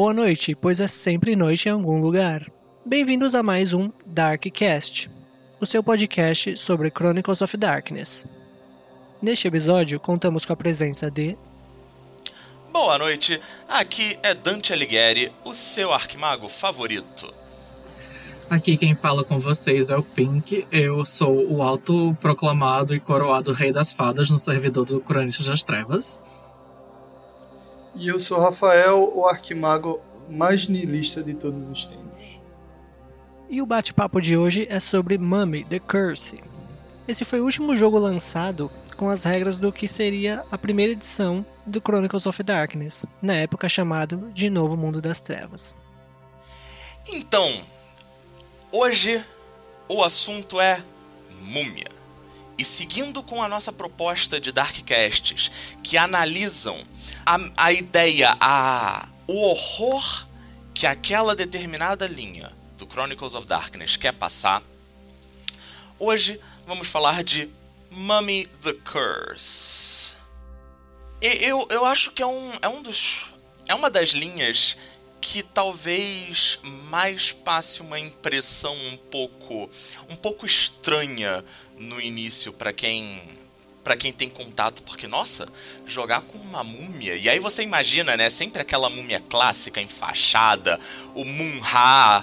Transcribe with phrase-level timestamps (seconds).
[0.00, 2.50] boa noite, pois é sempre noite em algum lugar.
[2.86, 5.10] Bem-vindos a mais um Darkcast,
[5.60, 8.26] o seu podcast sobre Chronicles of Darkness.
[9.20, 11.36] Neste episódio, contamos com a presença de.
[12.72, 17.34] Boa noite, aqui é Dante Alighieri, o seu arquimago favorito.
[18.48, 20.66] Aqui quem fala com vocês é o Pink.
[20.72, 26.22] Eu sou o autoproclamado e coroado Rei das Fadas no servidor do Cronistas das Trevas.
[27.94, 32.00] E eu sou Rafael, o arquimago mais niilista de todos os tempos.
[33.48, 36.40] E o bate-papo de hoje é sobre Mummy The Curse.
[37.08, 41.44] Esse foi o último jogo lançado com as regras do que seria a primeira edição
[41.66, 45.74] do Chronicles of Darkness, na época chamado de Novo Mundo das Trevas.
[47.08, 47.64] Então,
[48.72, 49.24] Hoje
[49.88, 50.80] o assunto é
[51.40, 51.99] múmia.
[52.60, 55.50] E seguindo com a nossa proposta de Darkcasts,
[55.82, 56.86] que analisam
[57.24, 60.26] a, a ideia, a, o horror
[60.74, 64.62] que aquela determinada linha do Chronicles of Darkness quer passar,
[65.98, 67.48] hoje vamos falar de
[67.90, 70.14] Mummy the Curse.
[71.22, 73.32] E eu, eu acho que é um, é um dos.
[73.68, 74.76] É uma das linhas
[75.20, 79.68] que talvez mais passe uma impressão um pouco
[80.08, 81.44] um pouco estranha
[81.80, 83.20] no início para quem
[83.82, 85.48] para quem tem contato, porque nossa,
[85.86, 90.78] jogar com uma múmia, e aí você imagina, né, sempre aquela múmia clássica enfaixada,
[91.14, 92.22] o Munha,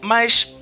[0.00, 0.54] mas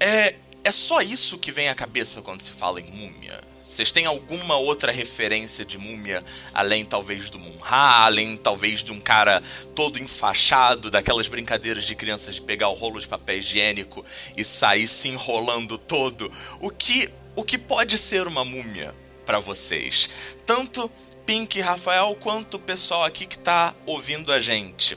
[0.00, 3.40] é é só isso que vem à cabeça quando se fala em múmia.
[3.66, 6.22] Vocês têm alguma outra referência de múmia,
[6.54, 9.42] além talvez do Munha, além talvez de um cara
[9.74, 14.04] todo enfaixado, daquelas brincadeiras de crianças de pegar o rolo de papel higiênico
[14.36, 16.30] e sair se enrolando todo?
[16.60, 18.94] O que, o que pode ser uma múmia
[19.26, 20.36] para vocês?
[20.46, 20.88] Tanto
[21.26, 24.96] Pink Rafael, quanto o pessoal aqui que está ouvindo a gente.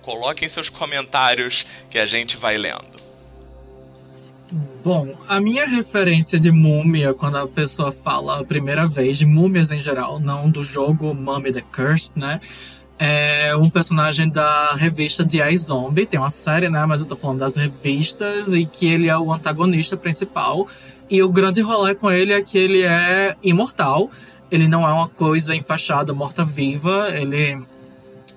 [0.00, 3.01] Coloquem seus comentários que a gente vai lendo.
[4.84, 9.70] Bom, a minha referência de múmia, quando a pessoa fala a primeira vez, de múmias
[9.70, 12.40] em geral, não do jogo Mummy the Curse, né?
[12.98, 16.84] É um personagem da revista Eye Zombie, tem uma série, né?
[16.84, 20.66] Mas eu tô falando das revistas e que ele é o antagonista principal.
[21.08, 24.10] E o grande rolê com ele é que ele é imortal.
[24.50, 27.06] Ele não é uma coisa enfaixada, morta-viva.
[27.10, 27.56] Ele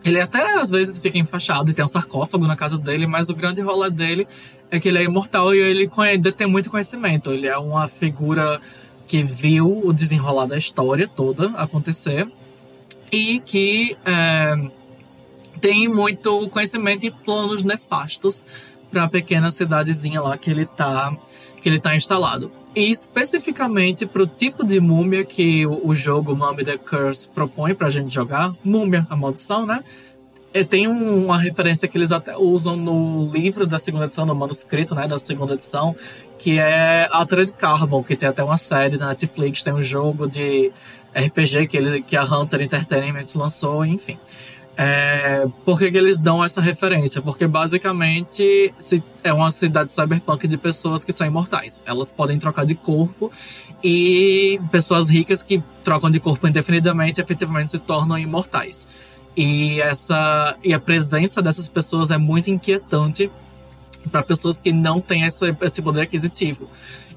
[0.05, 3.35] ele até às vezes fica enfaixado e tem um sarcófago na casa dele, mas o
[3.35, 4.27] grande rolê dele
[4.69, 5.89] é que ele é imortal e ele
[6.31, 7.31] tem muito conhecimento.
[7.31, 8.61] Ele é uma figura
[9.07, 12.31] que viu o desenrolar da história toda acontecer
[13.11, 14.69] e que é,
[15.59, 18.45] tem muito conhecimento e planos nefastos
[18.91, 21.17] para a pequena cidadezinha lá que ele está
[21.61, 22.51] que ele tá instalado.
[22.75, 27.87] E especificamente para o tipo de múmia que o, jogo Mummy the Curse propõe para
[27.87, 29.81] a gente jogar, múmia, a maldição, né?
[30.53, 34.93] É, tem uma referência que eles até usam no livro da segunda edição, no manuscrito,
[34.93, 35.95] né, da segunda edição,
[36.37, 40.71] que é Altered Carbon, que tem até uma série da Netflix, tem um jogo de
[41.13, 44.17] RPG que, ele, que a Hunter Entertainment lançou, enfim.
[44.77, 47.21] É, por que, que, eles dão essa referência?
[47.21, 48.73] Porque basicamente
[49.23, 51.83] é uma cidade cyberpunk de pessoas que são imortais.
[51.87, 53.31] Elas podem trocar de corpo
[53.83, 58.87] e pessoas ricas que trocam de corpo indefinidamente efetivamente se tornam imortais.
[59.35, 63.31] E essa e a presença dessas pessoas é muito inquietante
[64.11, 66.69] para pessoas que não têm essa, esse poder aquisitivo.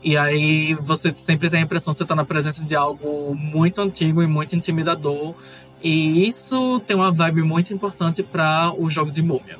[0.02, 3.80] E aí você sempre tem a impressão que você está na presença de algo muito
[3.80, 5.34] antigo e muito intimidador.
[5.82, 9.58] E isso tem uma vibe muito importante para o jogo de múmia.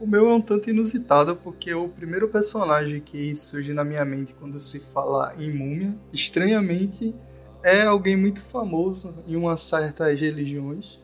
[0.00, 4.34] O meu é um tanto inusitado porque o primeiro personagem que surge na minha mente
[4.34, 7.14] quando se fala em múmia, estranhamente,
[7.62, 10.98] é alguém muito famoso em umas certas religiões,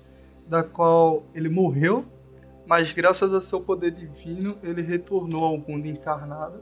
[0.46, 2.04] da qual ele morreu,
[2.66, 6.60] mas graças ao seu poder divino ele retornou ao mundo encarnado,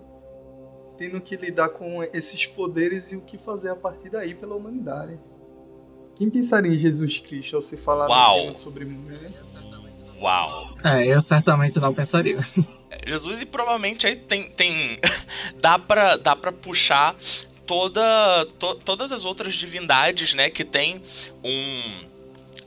[0.98, 5.18] tendo que lidar com esses poderes e o que fazer a partir daí pela humanidade.
[6.18, 8.08] Quem pensaria em Jesus Cristo ao se falar
[8.54, 9.30] sobre mulher?
[10.20, 10.74] Uau!
[10.82, 12.38] É, eu certamente não pensaria.
[12.90, 14.98] É, Jesus e provavelmente aí tem, tem
[15.60, 17.14] dá para dá para puxar
[17.64, 21.00] toda, to, todas as outras divindades, né, que tem
[21.44, 22.08] um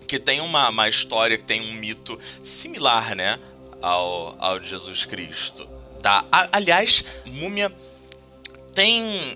[0.07, 3.39] que tem uma, uma história, que tem um mito similar, né,
[3.81, 5.67] ao, ao de Jesus Cristo.
[6.01, 6.25] Tá?
[6.31, 7.71] A, aliás, Múmia
[8.73, 9.35] tem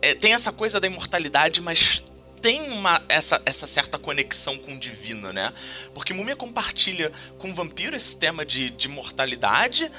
[0.00, 2.02] é, tem essa coisa da imortalidade, mas
[2.40, 5.52] tem uma, essa, essa certa conexão com o divino, né?
[5.92, 9.90] Porque Múmia compartilha com o vampiro esse tema de, de mortalidade,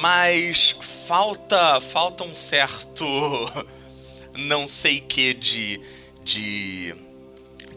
[0.00, 3.04] mas falta falta um certo
[4.36, 5.80] não sei que de,
[6.22, 6.94] de,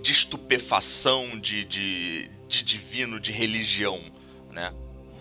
[0.01, 3.99] de estupefação, de, de, de divino, de religião,
[4.51, 4.71] né?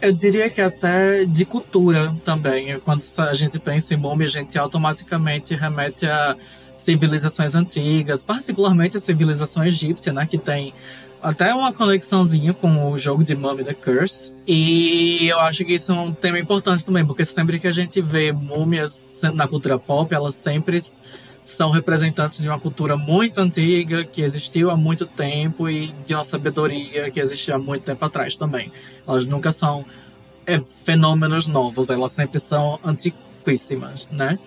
[0.00, 2.78] Eu diria que até de cultura também.
[2.80, 6.36] Quando a gente pensa em múmia, a gente automaticamente remete a
[6.76, 10.26] civilizações antigas, particularmente a civilização egípcia, né?
[10.26, 10.72] Que tem
[11.22, 14.34] até uma conexãozinha com o jogo de Mummy The Curse.
[14.46, 18.02] E eu acho que isso é um tema importante também, porque sempre que a gente
[18.02, 20.80] vê múmias na cultura pop, elas sempre
[21.44, 26.24] são representantes de uma cultura muito antiga, que existiu há muito tempo, e de uma
[26.24, 28.72] sabedoria que existia há muito tempo atrás também.
[29.06, 29.84] Elas nunca são
[30.46, 34.38] é, fenômenos novos, elas sempre são antiquíssimas, né?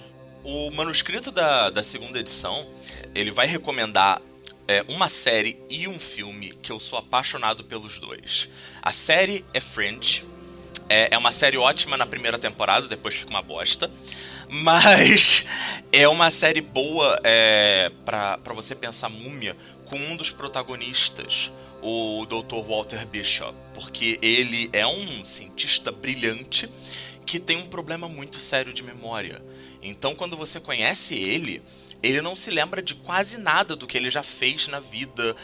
[0.45, 2.67] O manuscrito da, da segunda edição,
[3.15, 4.21] ele vai recomendar
[4.67, 8.47] é, uma série e um filme que eu sou apaixonado pelos dois.
[8.79, 10.23] A série é Fringe.
[10.87, 13.89] É, é uma série ótima na primeira temporada, depois fica uma bosta.
[14.47, 15.43] Mas
[15.91, 21.51] é uma série boa é, para você pensar múmia com um dos protagonistas,
[21.81, 22.63] o Dr.
[22.67, 26.69] Walter Bishop, porque ele é um cientista brilhante
[27.25, 29.41] que tem um problema muito sério de memória.
[29.87, 31.61] Então, quando você conhece ele,
[32.01, 35.35] ele não se lembra de quase nada do que ele já fez na vida,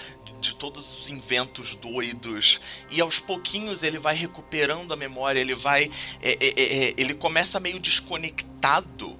[0.41, 2.59] de todos os inventos doidos.
[2.89, 5.89] E aos pouquinhos ele vai recuperando a memória ele vai
[6.21, 9.17] é, é, é, é, ele começa meio desconectado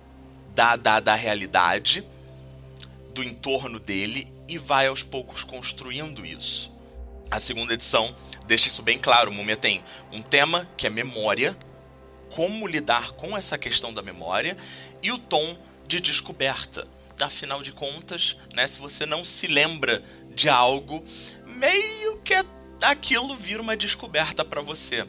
[0.54, 2.04] da, da, da realidade
[3.14, 6.74] do entorno dele e vai aos poucos construindo isso.
[7.30, 8.14] A segunda edição
[8.46, 9.32] deixa isso bem claro.
[9.32, 9.82] Múmia tem
[10.12, 11.58] um tema que é memória
[12.36, 14.58] como lidar com essa questão da memória
[15.02, 15.58] e o tom
[15.88, 16.88] de descoberta
[17.24, 20.02] afinal de contas, né, se você não se lembra
[20.34, 21.04] de algo,
[21.46, 22.34] meio que
[22.82, 25.06] aquilo vira uma descoberta para você.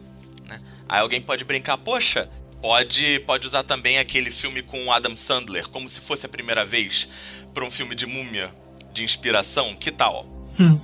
[0.46, 0.60] Né?
[0.88, 2.28] Aí alguém pode brincar, poxa,
[2.60, 6.64] pode, pode usar também aquele filme com o Adam Sandler, como se fosse a primeira
[6.64, 7.08] vez,
[7.54, 8.52] para um filme de múmia
[8.92, 10.26] de inspiração, que tal?
[10.60, 10.78] Hum.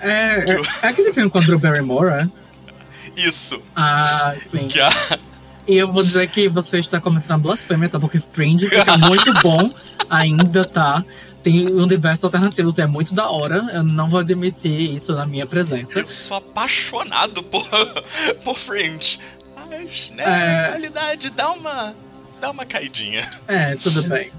[0.00, 2.28] É, é, é, aquele filme com o Drew Barrymore, é?
[3.16, 3.62] Isso.
[3.74, 4.68] Ah, sim.
[4.68, 4.90] Que a...
[5.68, 8.00] E eu vou dizer que você está cometendo blasfêmia, tá?
[8.00, 9.70] Porque Fringe fica muito bom
[10.08, 11.04] ainda, tá?
[11.42, 13.68] Tem universos alternativos, é muito da hora.
[13.74, 15.98] Eu não vou admitir isso na minha presença.
[15.98, 17.68] Eu sou apaixonado por,
[18.42, 19.20] por Fringe.
[19.68, 20.66] Mas, né, é...
[20.66, 21.94] a qualidade dá uma,
[22.40, 23.28] dá uma caidinha.
[23.46, 24.32] É, tudo bem.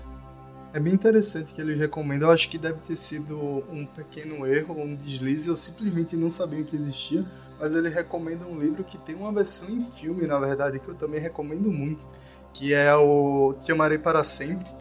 [0.73, 2.29] É bem interessante que eles recomendam.
[2.29, 5.47] Eu acho que deve ter sido um pequeno erro, um deslize.
[5.47, 7.23] Eu simplesmente não sabia que existia.
[7.59, 10.95] Mas ele recomenda um livro que tem uma versão em filme, na verdade, que eu
[10.95, 12.07] também recomendo muito.
[12.53, 14.79] Que é o Te Amarei Para Sempre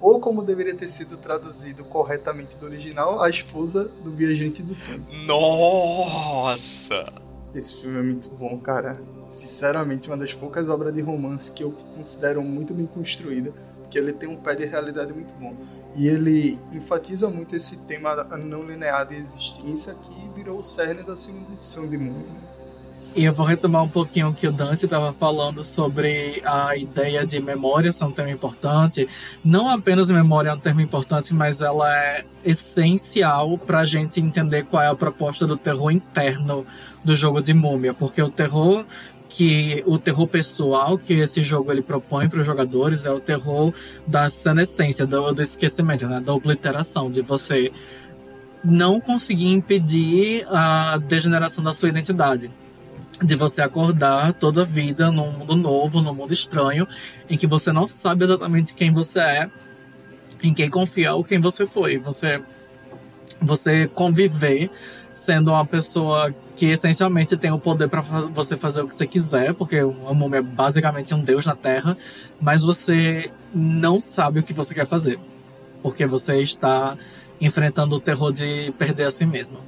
[0.00, 5.04] ou como deveria ter sido traduzido corretamente do original, a esposa do viajante do tempo.
[5.26, 7.12] Nossa!
[7.54, 9.00] Esse filme é muito bom, cara.
[9.26, 14.12] Sinceramente, uma das poucas obras de romance que eu considero muito bem construída, porque ele
[14.12, 15.56] tem um pé de realidade muito bom.
[15.96, 21.16] E ele enfatiza muito esse tema não linear de existência que virou o cerne da
[21.16, 22.12] segunda edição de Moon.
[22.12, 22.40] Né?
[23.16, 27.26] E eu vou retomar um pouquinho o que o Dante estava falando sobre a ideia
[27.26, 29.08] de memória ser um tema importante.
[29.44, 34.66] Não apenas memória é um termo importante, mas ela é essencial para a gente entender
[34.66, 36.64] qual é a proposta do terror interno
[37.02, 38.84] do jogo de múmia, porque o terror
[39.28, 43.74] que o terror pessoal que esse jogo ele propõe para os jogadores é o terror
[44.06, 46.20] da senescência, do, do esquecimento, né?
[46.20, 47.70] da obliteração, de você
[48.64, 52.50] não conseguir impedir a degeneração da sua identidade
[53.22, 56.86] de você acordar toda a vida num mundo novo, num mundo estranho,
[57.28, 59.50] em que você não sabe exatamente quem você é,
[60.42, 61.98] em quem confiar ou quem você foi.
[61.98, 62.40] Você,
[63.40, 64.70] você conviver
[65.12, 69.52] sendo uma pessoa que essencialmente tem o poder para você fazer o que você quiser,
[69.54, 71.96] porque o múmia é basicamente um deus na Terra,
[72.40, 75.18] mas você não sabe o que você quer fazer,
[75.82, 76.96] porque você está
[77.40, 79.58] enfrentando o terror de perder a si mesmo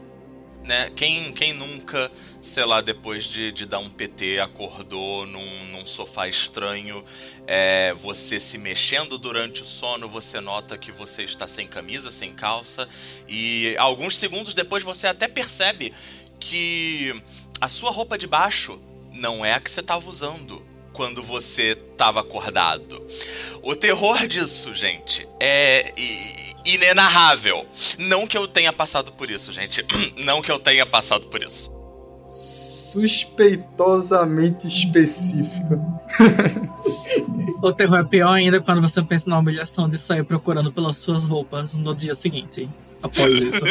[0.70, 0.88] né?
[0.94, 2.10] Quem, quem nunca,
[2.40, 7.04] sei lá, depois de, de dar um PT, acordou num, num sofá estranho,
[7.44, 12.32] é, você se mexendo durante o sono, você nota que você está sem camisa, sem
[12.32, 12.88] calça,
[13.26, 15.92] e alguns segundos depois você até percebe
[16.38, 17.20] que
[17.60, 18.80] a sua roupa de baixo
[19.12, 23.04] não é a que você estava usando quando você estava acordado.
[23.62, 25.92] O terror disso, gente, é
[26.74, 27.64] inenarrável.
[27.98, 29.86] Não que eu tenha passado por isso, gente.
[30.24, 31.70] Não que eu tenha passado por isso.
[32.26, 35.78] Suspeitosamente específica.
[37.62, 41.24] o terror é pior ainda quando você pensa na humilhação de sair procurando pelas suas
[41.24, 42.70] roupas no dia seguinte.
[43.02, 43.64] Após isso.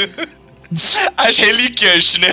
[1.18, 2.32] As relíquias, né?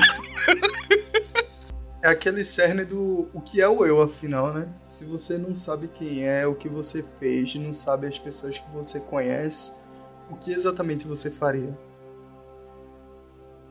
[2.06, 4.68] é aquele cerne do o que é o eu, afinal, né?
[4.82, 8.70] Se você não sabe quem é, o que você fez, não sabe as pessoas que
[8.72, 9.72] você conhece,
[10.30, 11.76] o que exatamente você faria?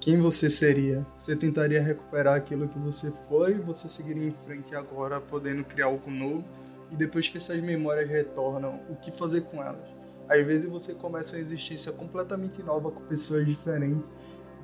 [0.05, 1.03] quem você seria?
[1.17, 3.55] Você tentaria recuperar aquilo que você foi?
[3.55, 6.45] Você seguiria em frente agora, podendo criar algo novo?
[6.91, 9.81] E depois que essas memórias retornam, o que fazer com elas?
[10.29, 14.07] Às vezes você começa uma existência completamente nova com pessoas diferentes,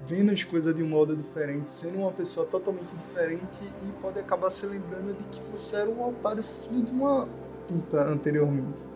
[0.06, 4.52] vendo as coisas de um modo diferente, sendo uma pessoa totalmente diferente e pode acabar
[4.52, 7.28] se lembrando de que você era um otário filho de uma
[7.68, 8.91] puta anteriormente.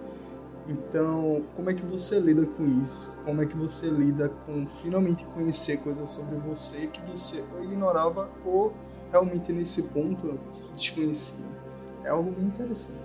[0.68, 3.16] Então, como é que você lida com isso?
[3.24, 8.30] Como é que você lida com finalmente conhecer coisas sobre você que você ou ignorava
[8.44, 8.74] ou
[9.12, 10.40] realmente nesse ponto
[10.76, 11.46] desconhecia?
[12.04, 12.98] É algo muito interessante.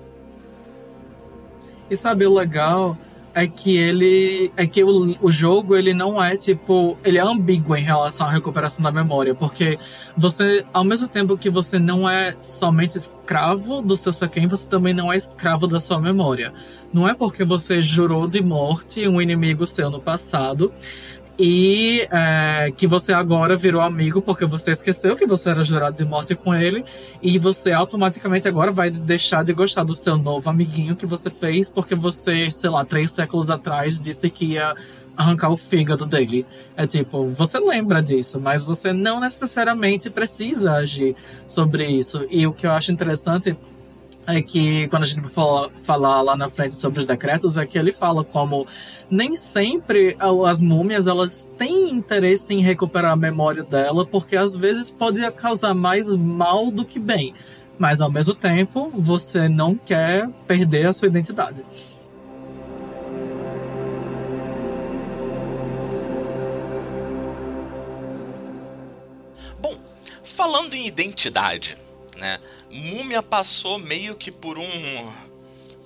[1.91, 2.97] E sabe o legal
[3.35, 7.77] é que ele é que o, o jogo ele não é tipo ele é ambíguo
[7.77, 9.79] em relação à recuperação da memória porque
[10.17, 14.93] você ao mesmo tempo que você não é somente escravo do seu Seiken você também
[14.95, 16.53] não é escravo da sua memória.
[16.93, 20.73] Não é porque você jurou de morte um inimigo seu no passado
[21.43, 26.05] e é, que você agora virou amigo porque você esqueceu que você era jurado de
[26.05, 26.85] morte com ele
[27.23, 31.71] e você automaticamente agora vai deixar de gostar do seu novo amiguinho que você fez
[31.71, 34.75] porque você, sei lá, três séculos atrás disse que ia
[35.17, 36.45] arrancar o fígado dele.
[36.77, 41.17] É tipo, você lembra disso, mas você não necessariamente precisa agir
[41.47, 42.27] sobre isso.
[42.31, 43.57] E o que eu acho interessante
[44.27, 47.79] é que quando a gente falar, falar, lá na frente sobre os decretos, é que
[47.79, 48.67] ele fala como
[49.11, 54.91] nem sempre as múmias elas têm interesse em recuperar a memória dela, porque às vezes
[54.91, 57.35] pode causar mais mal do que bem.
[57.79, 61.65] Mas ao mesmo tempo, você não quer perder a sua identidade.
[69.59, 69.75] Bom,
[70.23, 71.77] falando em identidade,
[72.19, 72.39] né?
[72.71, 74.65] Múmia passou meio que por um,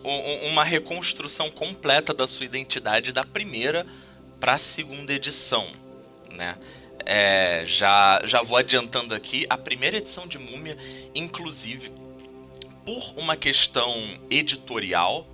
[0.05, 3.87] um uma reconstrução completa da sua identidade da primeira
[4.39, 5.67] para a segunda edição,
[6.31, 6.57] né?
[7.07, 10.77] É, já, já vou adiantando aqui, a primeira edição de Múmia,
[11.15, 11.91] inclusive,
[12.85, 13.93] por uma questão
[14.31, 15.27] editorial,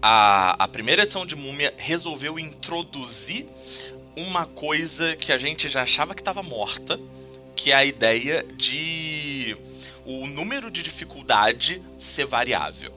[0.00, 3.46] a, a primeira edição de Múmia resolveu introduzir
[4.16, 6.98] uma coisa que a gente já achava que estava morta,
[7.54, 9.17] que é a ideia de
[10.08, 12.90] o número de dificuldade ser variável.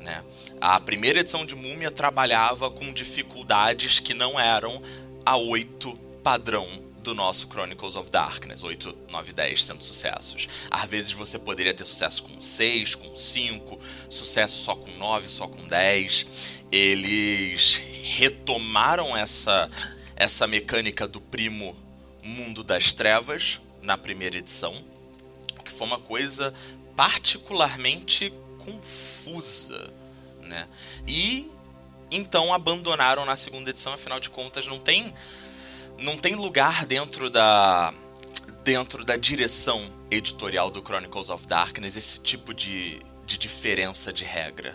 [0.00, 0.24] Né?
[0.58, 4.80] A primeira edição de Múmia trabalhava com dificuldades que não eram
[5.26, 5.92] a 8
[6.22, 10.48] padrão do nosso Chronicles of Darkness, 8, 9, 10 sendo sucessos.
[10.70, 13.78] Às vezes você poderia ter sucesso com 6, com 5,
[14.08, 16.62] sucesso só com 9, só com 10.
[16.72, 17.82] Eles
[18.16, 19.70] retomaram essa,
[20.16, 21.76] essa mecânica do primo
[22.22, 24.93] Mundo das Trevas na primeira edição
[25.74, 26.52] foi uma coisa
[26.96, 28.32] particularmente
[28.64, 29.92] confusa,
[30.42, 30.66] né?
[31.06, 31.50] E
[32.10, 35.12] então abandonaram na segunda edição, afinal de contas não tem
[35.98, 37.92] não tem lugar dentro da
[38.64, 44.74] dentro da direção editorial do Chronicles of Darkness esse tipo de, de diferença de regra.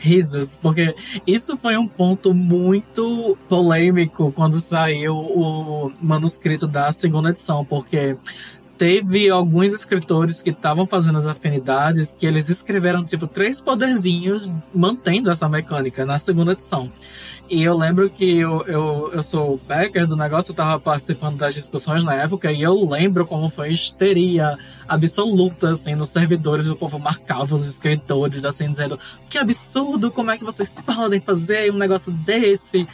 [0.00, 0.94] Risos, porque
[1.26, 8.16] isso foi um ponto muito polêmico quando saiu o manuscrito da segunda edição, porque
[8.78, 15.30] teve alguns escritores que estavam fazendo as afinidades que eles escreveram tipo três poderzinhos mantendo
[15.30, 16.90] essa mecânica na segunda edição.
[17.50, 21.38] E eu lembro que eu, eu, eu sou o backer do negócio, eu tava participando
[21.38, 24.56] das discussões na época e eu lembro como foi histeria
[24.86, 30.38] absoluta, assim, nos servidores, o povo marcava os escritores, assim, dizendo que absurdo, como é
[30.38, 32.86] que vocês podem fazer um negócio desse?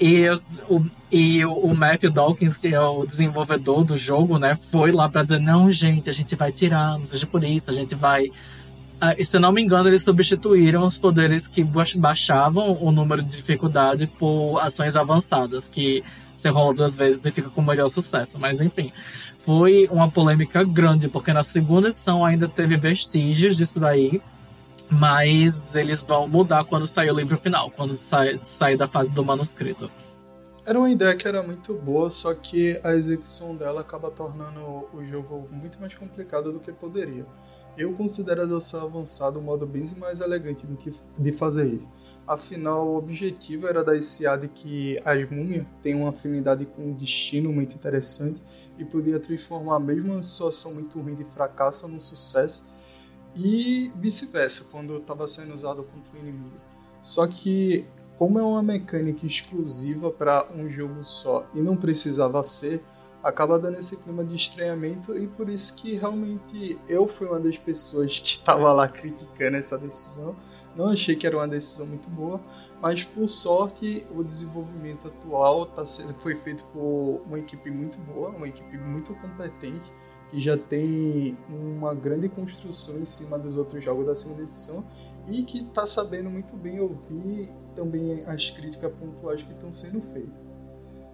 [0.00, 0.26] E,
[0.66, 5.24] o, e o Matthew Dawkins, que é o desenvolvedor do jogo, né, foi lá para
[5.24, 8.30] dizer: não, gente, a gente vai tirar, não seja por isso, a gente vai.
[8.98, 11.64] Ah, se não me engano, eles substituíram os poderes que
[11.96, 16.02] baixavam o número de dificuldade por ações avançadas, que
[16.36, 18.38] você rola duas vezes e fica com melhor sucesso.
[18.38, 18.92] Mas enfim,
[19.38, 24.20] foi uma polêmica grande, porque na segunda edição ainda teve vestígios disso daí.
[24.90, 29.24] Mas eles vão mudar quando sair o livro final, quando sair, sair da fase do
[29.24, 29.90] manuscrito.
[30.66, 34.60] Era uma ideia que era muito boa, só que a execução dela acaba tornando
[34.92, 37.26] o jogo muito mais complicado do que poderia.
[37.78, 41.88] Eu considero a adoção avançada um modo bem mais elegante do que de fazer isso.
[42.26, 46.82] Afinal, o objetivo era dar esse ar de que as múmias têm uma afinidade com
[46.82, 48.40] um destino muito interessante
[48.78, 52.64] e podia transformar mesmo uma situação muito ruim de fracasso num sucesso
[53.34, 56.56] e vice-versa, quando estava sendo usado contra o inimigo.
[57.02, 57.86] Só que,
[58.18, 62.82] como é uma mecânica exclusiva para um jogo só e não precisava ser,
[63.22, 67.56] acaba dando esse clima de estranhamento e por isso que realmente eu fui uma das
[67.58, 70.34] pessoas que estava lá criticando essa decisão,
[70.76, 72.40] Não achei que era uma decisão muito boa,
[72.80, 78.30] mas por sorte o desenvolvimento atual tá sendo, foi feito por uma equipe muito boa,
[78.30, 79.92] uma equipe muito competente,
[80.30, 84.84] que já tem uma grande construção em cima dos outros jogos da segunda edição
[85.26, 90.50] e que está sabendo muito bem ouvir também as críticas pontuais que estão sendo feitas.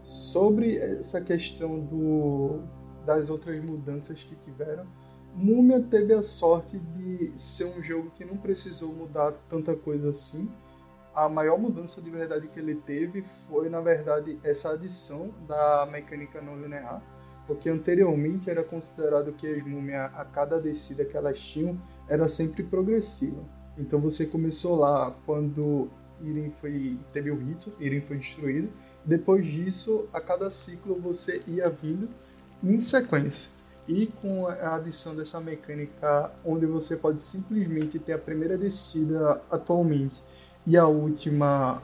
[0.04, 2.60] Sobre essa questão do,
[3.04, 4.86] das outras mudanças que tiveram,
[5.36, 10.50] Múmia teve a sorte de ser um jogo que não precisou mudar tanta coisa assim.
[11.14, 16.40] A maior mudança de verdade que ele teve foi, na verdade, essa adição da mecânica
[16.40, 17.02] não linear,
[17.46, 22.62] porque anteriormente era considerado que as múmias, a cada descida que elas tinham, era sempre
[22.62, 23.42] progressiva.
[23.78, 25.88] Então você começou lá quando
[26.20, 28.70] Irem foi teve o rito, Irem foi destruído.
[29.04, 32.08] Depois disso, a cada ciclo você ia vindo
[32.62, 33.50] em sequência.
[33.86, 40.20] E com a adição dessa mecânica, onde você pode simplesmente ter a primeira descida atualmente
[40.66, 41.80] e a última,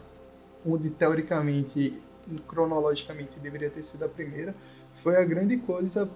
[0.66, 2.02] onde teoricamente,
[2.48, 4.52] cronologicamente deveria ter sido a primeira,
[4.96, 6.08] foi a grande coisa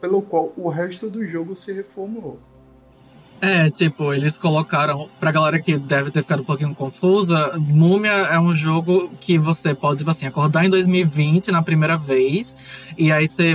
[0.00, 2.38] pelo qual o resto do jogo se reformulou.
[3.38, 8.40] É, tipo, eles colocaram, pra galera que deve ter ficado um pouquinho confusa, Múmia é
[8.40, 12.56] um jogo que você pode, tipo assim, acordar em 2020 na primeira vez,
[12.96, 13.54] e aí você,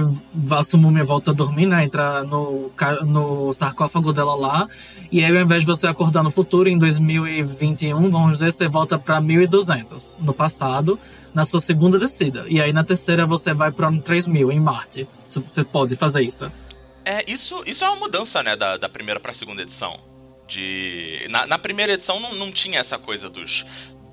[0.51, 2.69] a sua múmia volta a dormir, né, entra no,
[3.05, 4.67] no sarcófago dela lá,
[5.11, 8.99] e aí ao invés de você acordar no futuro, em 2021, vamos dizer, você volta
[8.99, 10.99] pra 1200, no passado,
[11.33, 12.45] na sua segunda descida.
[12.47, 15.07] E aí na terceira você vai pro ano 3000, em Marte.
[15.27, 16.51] Você pode fazer isso.
[17.05, 19.99] É, isso, isso é uma mudança, né, da, da primeira pra segunda edição.
[20.47, 21.25] De.
[21.29, 23.65] Na, na primeira edição não, não tinha essa coisa dos.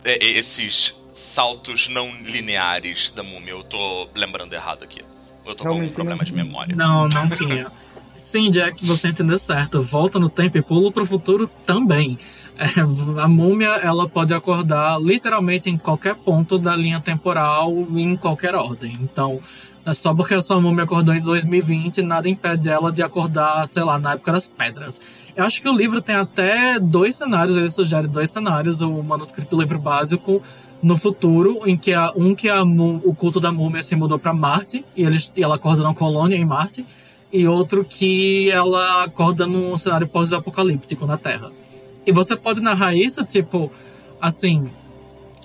[0.04, 3.50] É, esses saltos não lineares da múmia.
[3.50, 5.02] Eu tô lembrando errado aqui.
[5.44, 6.76] Eu tô Realmente com algum problema de memória.
[6.76, 7.70] Não, não tinha.
[8.16, 9.80] Sim, Jack, você entendeu certo.
[9.80, 12.18] Volta no tempo e pulo pro futuro também.
[12.58, 12.80] É,
[13.22, 18.98] a múmia ela pode acordar literalmente em qualquer ponto da linha temporal, em qualquer ordem.
[19.00, 19.40] Então,
[19.88, 23.82] é só porque a sua múmia acordou em 2020, nada impede ela de acordar, sei
[23.82, 25.00] lá, na época das pedras.
[25.34, 29.56] Eu acho que o livro tem até dois cenários, ele sugere dois cenários, o manuscrito
[29.56, 30.42] do livro básico
[30.82, 34.84] no futuro, em que um que a, o culto da múmia se mudou para Marte
[34.94, 36.86] e, e ela acorda numa colônia em Marte,
[37.32, 41.50] e outro que ela acorda num cenário pós-apocalíptico na Terra.
[42.06, 43.70] E você pode narrar isso, tipo,
[44.20, 44.70] assim,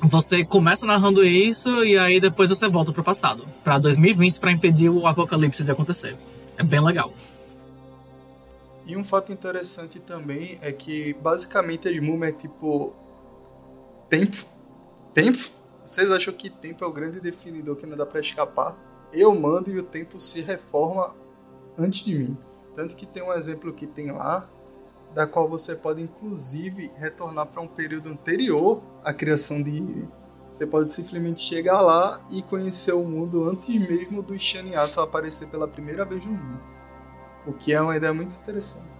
[0.03, 4.89] você começa narrando isso e aí depois você volta pro passado, para 2020, para impedir
[4.89, 6.17] o apocalipse de acontecer.
[6.57, 7.13] É bem legal.
[8.85, 12.93] E um fato interessante também é que basicamente Smum é tipo
[14.09, 14.45] tempo.
[15.13, 15.49] Tempo?
[15.83, 18.77] Vocês acham que tempo é o grande definidor que não dá para escapar?
[19.13, 21.15] Eu mando e o tempo se reforma
[21.77, 22.37] antes de mim.
[22.75, 24.49] Tanto que tem um exemplo que tem lá,
[25.13, 30.05] da qual você pode inclusive retornar para um período anterior à criação de.
[30.51, 35.67] Você pode simplesmente chegar lá e conhecer o mundo antes mesmo do Shaniato aparecer pela
[35.67, 36.61] primeira vez no mundo.
[37.45, 38.93] O que é uma ideia muito interessante.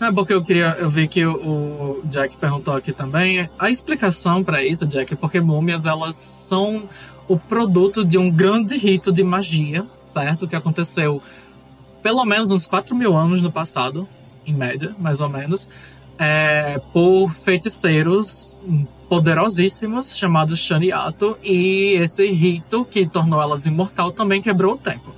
[0.00, 3.50] É porque eu queria, eu vi que o, Jack perguntou aqui também.
[3.58, 6.88] A explicação para isso, Jack, é porque múmias elas são
[7.28, 10.48] o produto de um grande rito de magia, certo?
[10.48, 11.20] Que aconteceu
[12.02, 14.08] pelo menos uns 4 mil anos no passado,
[14.46, 15.68] em média, mais ou menos,
[16.18, 18.60] é, por feiticeiros
[19.08, 25.12] poderosíssimos chamados Shaniato, e esse rito que tornou elas imortal também quebrou o tempo.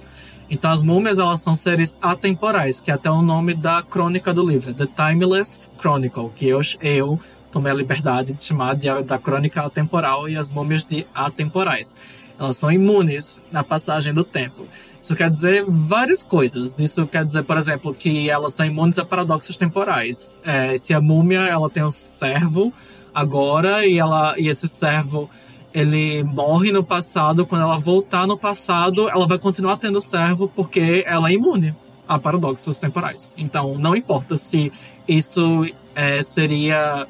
[0.49, 4.47] Então as múmias elas são seres atemporais, que é até o nome da crônica do
[4.47, 7.19] livro, The Timeless Chronicle, que eu, eu
[7.51, 11.95] tomei a liberdade de chamar de, da crônica atemporal e as múmias de atemporais.
[12.38, 14.66] Elas são imunes à passagem do tempo.
[15.01, 16.79] Isso quer dizer várias coisas.
[16.79, 20.40] Isso quer dizer, por exemplo, que elas são imunes a paradoxos temporais.
[20.45, 22.73] É, se a múmia ela tem um servo
[23.14, 25.29] agora e, ela, e esse servo
[25.75, 31.03] ele morre no passado, quando ela voltar no passado, ela vai continuar tendo servo porque
[31.07, 31.75] ela é imune
[32.07, 33.35] a paradoxos temporais.
[33.38, 34.71] Então, não importa se
[35.09, 37.07] isso é, seria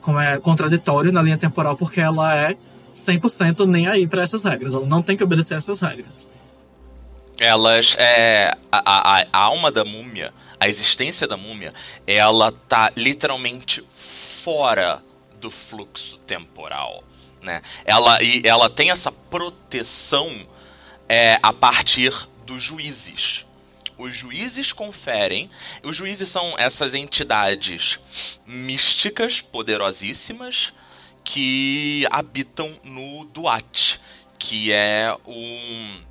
[0.00, 2.56] como é, contraditório na linha temporal, porque ela é
[2.94, 4.74] 100% nem aí para essas regras.
[4.74, 6.26] Ela não tem que obedecer essas regras
[7.40, 11.72] elas é a, a, a, alma da múmia, a existência da múmia,
[12.06, 15.02] ela tá literalmente fora
[15.40, 17.02] do fluxo temporal,
[17.42, 17.60] né?
[17.84, 20.46] Ela e ela tem essa proteção
[21.08, 22.12] é, a partir
[22.46, 23.44] dos juízes.
[23.96, 25.48] Os juízes conferem,
[25.82, 28.00] os juízes são essas entidades
[28.46, 30.72] místicas poderosíssimas
[31.24, 34.00] que habitam no Duat,
[34.38, 36.04] que é um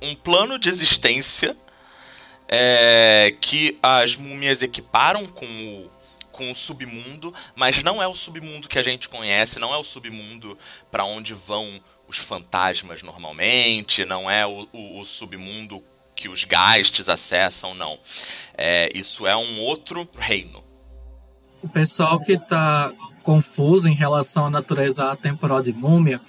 [0.00, 1.56] um plano de existência
[2.48, 5.90] é, que as múmias equiparam com o,
[6.32, 9.84] com o submundo, mas não é o submundo que a gente conhece, não é o
[9.84, 10.56] submundo
[10.90, 15.84] para onde vão os fantasmas normalmente, não é o, o, o submundo
[16.16, 17.98] que os gastes acessam, não.
[18.56, 20.64] É, isso é um outro reino.
[21.60, 22.92] O pessoal que está
[23.22, 26.20] confuso em relação à natureza temporal de Múmia.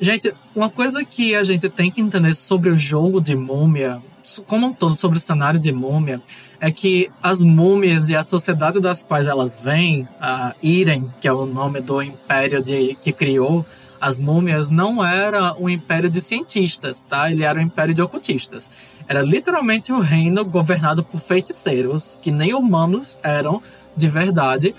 [0.00, 4.02] Gente, uma coisa que a gente tem que entender sobre o jogo de Múmia,
[4.46, 6.22] como um todo sobre o cenário de Múmia,
[6.58, 11.32] é que as múmias e a sociedade das quais elas vêm, a Irem, que é
[11.32, 13.66] o nome do império de, que criou
[14.00, 17.30] as múmias, não era um império de cientistas, tá?
[17.30, 18.70] Ele era um império de ocultistas.
[19.06, 23.60] Era literalmente o um reino governado por feiticeiros, que nem humanos eram
[23.96, 24.74] de verdade,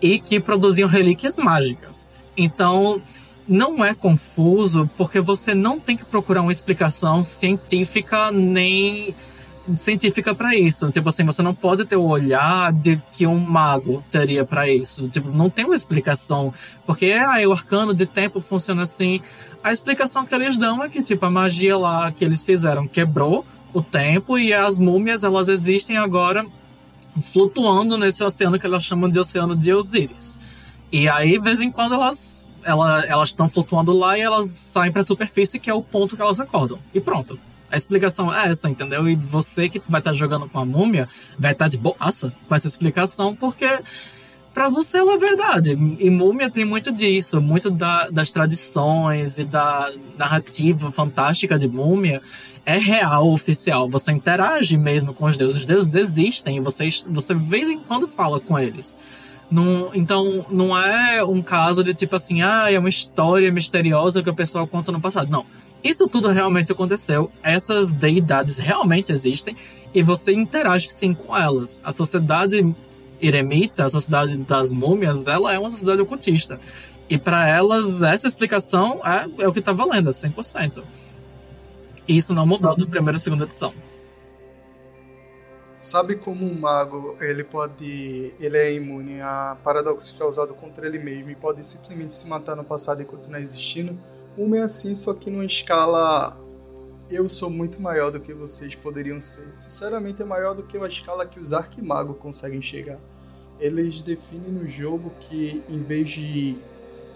[0.00, 2.08] e que produziam relíquias mágicas.
[2.36, 3.00] Então,
[3.46, 9.14] não é confuso porque você não tem que procurar uma explicação científica nem
[9.74, 10.90] científica para isso.
[10.90, 15.08] Tipo assim, você não pode ter o olhar de que um mago teria para isso.
[15.08, 16.52] Tipo, não tem uma explicação.
[16.86, 19.20] Porque ah, o arcano de tempo funciona assim.
[19.62, 23.44] A explicação que eles dão é que, tipo, a magia lá que eles fizeram quebrou
[23.72, 26.46] o tempo e as múmias, elas existem agora
[27.20, 30.38] flutuando nesse oceano que elas chamam de Oceano de Osíris.
[30.90, 35.02] E aí, de vez em quando, elas elas estão flutuando lá e elas saem para
[35.02, 36.78] a superfície, que é o ponto que elas acordam.
[36.94, 37.38] E pronto.
[37.70, 39.08] A explicação é essa, entendeu?
[39.08, 42.32] E você que vai estar tá jogando com a múmia vai estar tá de boaça
[42.48, 43.66] com essa explicação, porque
[44.54, 45.72] para você ela é verdade.
[45.98, 52.22] E múmia tem muito disso, muito da, das tradições e da narrativa fantástica de múmia
[52.64, 53.90] é real, oficial.
[53.90, 55.58] Você interage mesmo com os deuses.
[55.58, 58.96] Os deuses existem e você, você de vez em quando fala com eles.
[59.50, 64.30] Não, então, não é um caso de tipo assim, ah, é uma história misteriosa que
[64.30, 65.30] o pessoal conta no passado.
[65.30, 65.44] Não.
[65.82, 67.30] Isso tudo realmente aconteceu.
[67.42, 69.56] Essas deidades realmente existem
[69.92, 71.82] e você interage sim com elas.
[71.84, 72.64] A sociedade
[73.26, 76.60] eremita, a sociedade das múmias, ela é uma sociedade ocultista.
[77.08, 80.82] E para elas, essa explicação é, é o que está valendo, é 100%.
[82.06, 83.72] E isso não mudou da primeira e segunda edição.
[85.76, 91.30] Sabe como um mago ele pode, ele é imune a paradoxos causados contra ele mesmo
[91.30, 93.98] e pode simplesmente se matar no passado e continuar existindo?
[94.36, 96.38] Uma é assim, só que numa escala
[97.10, 99.48] eu sou muito maior do que vocês poderiam ser.
[99.54, 102.98] Sinceramente é maior do que a escala que os arquimagos conseguem chegar.
[103.58, 106.56] Eles definem no jogo que em vez de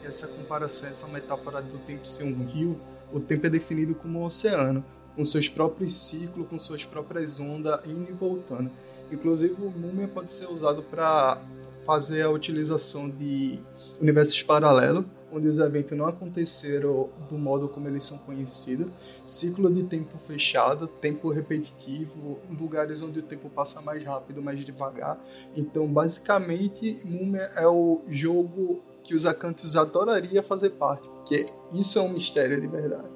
[0.05, 2.81] essa comparação, essa metáfora do tempo ser um rio,
[3.12, 4.85] o tempo é definido como um oceano
[5.16, 8.70] com seus próprios ciclos, com suas próprias ondas, indo e voltando.
[9.11, 11.40] Inclusive, o Múmia pode ser usado para
[11.85, 13.59] fazer a utilização de
[14.01, 18.88] universos paralelos, onde os eventos não aconteceram do modo como eles são conhecidos,
[19.27, 25.19] ciclo de tempo fechado, tempo repetitivo, lugares onde o tempo passa mais rápido, mais devagar.
[25.57, 32.03] Então, basicamente, Múmia é o jogo que os acantos adorariam fazer parte, porque isso é
[32.03, 33.09] um mistério de verdade.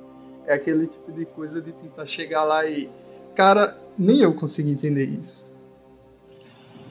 [0.46, 2.90] É aquele tipo de coisa de tentar chegar lá e.
[3.34, 5.51] Cara, nem eu consigo entender isso.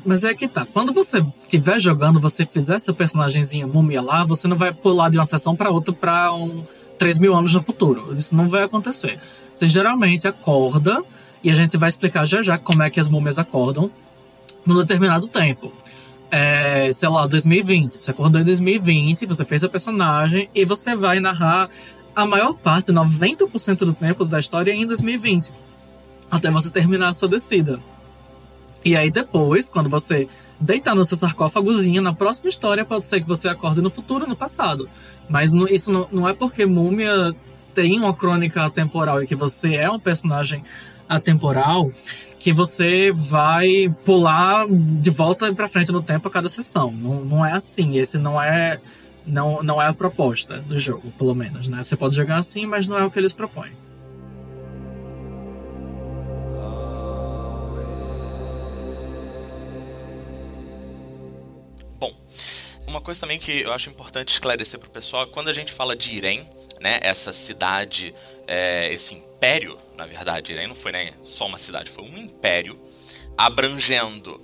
[0.05, 0.65] Mas é que tá.
[0.65, 5.17] Quando você estiver jogando, você fizer seu personagemzinho múmia lá, você não vai pular de
[5.17, 6.63] uma sessão para outra para um
[6.97, 8.13] 3 mil anos no futuro.
[8.13, 9.19] Isso não vai acontecer.
[9.53, 11.03] Você geralmente acorda,
[11.43, 13.91] e a gente vai explicar já já como é que as múmias acordam
[14.65, 15.71] num determinado tempo.
[16.29, 17.99] É, sei lá, 2020.
[18.01, 21.69] Você acordou em 2020, você fez seu personagem e você vai narrar
[22.15, 25.51] a maior parte, 90% do tempo da história em 2020.
[26.29, 27.81] Até você terminar a sua descida.
[28.83, 30.27] E aí depois, quando você
[30.59, 34.35] deitar no seu sarcófagozinho, na próxima história pode ser que você acorde no futuro no
[34.35, 34.89] passado.
[35.29, 37.35] Mas isso não, não é porque Múmia
[37.73, 40.63] tem uma crônica atemporal e que você é um personagem
[41.07, 41.91] atemporal
[42.39, 46.91] que você vai pular de volta para frente no tempo a cada sessão.
[46.91, 47.97] Não, não é assim.
[47.97, 48.81] Esse não é
[49.25, 51.83] não, não é a proposta do jogo, pelo menos, né?
[51.83, 53.71] Você pode jogar assim, mas não é o que eles propõem.
[62.91, 65.95] Uma coisa também que eu acho importante esclarecer para o pessoal, quando a gente fala
[65.95, 66.47] de Irem,
[66.79, 68.13] né, essa cidade,
[68.45, 72.79] é, esse império, na verdade, Irem não foi nem só uma cidade, foi um império
[73.37, 74.41] abrangendo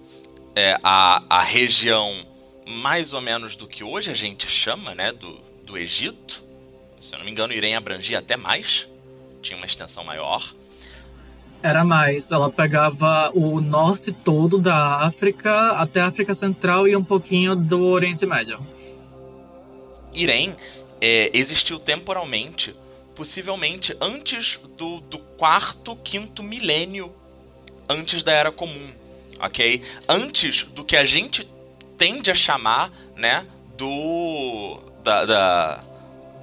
[0.56, 2.26] é, a, a região
[2.66, 6.44] mais ou menos do que hoje a gente chama, né, do, do Egito.
[7.00, 8.90] Se eu não me engano, Irém abrangia até mais,
[9.42, 10.54] tinha uma extensão maior.
[11.62, 17.04] Era mais, ela pegava o norte todo da África até a África Central e um
[17.04, 18.60] pouquinho do Oriente Médio.
[20.14, 20.56] Irém
[21.02, 22.76] é, existiu temporalmente,
[23.16, 27.14] possivelmente antes do, do quarto, quinto milênio
[27.90, 28.94] antes da Era Comum,
[29.40, 29.82] ok?
[30.08, 31.48] Antes do que a gente
[31.98, 33.46] tende a chamar, né,
[33.78, 35.84] do da, da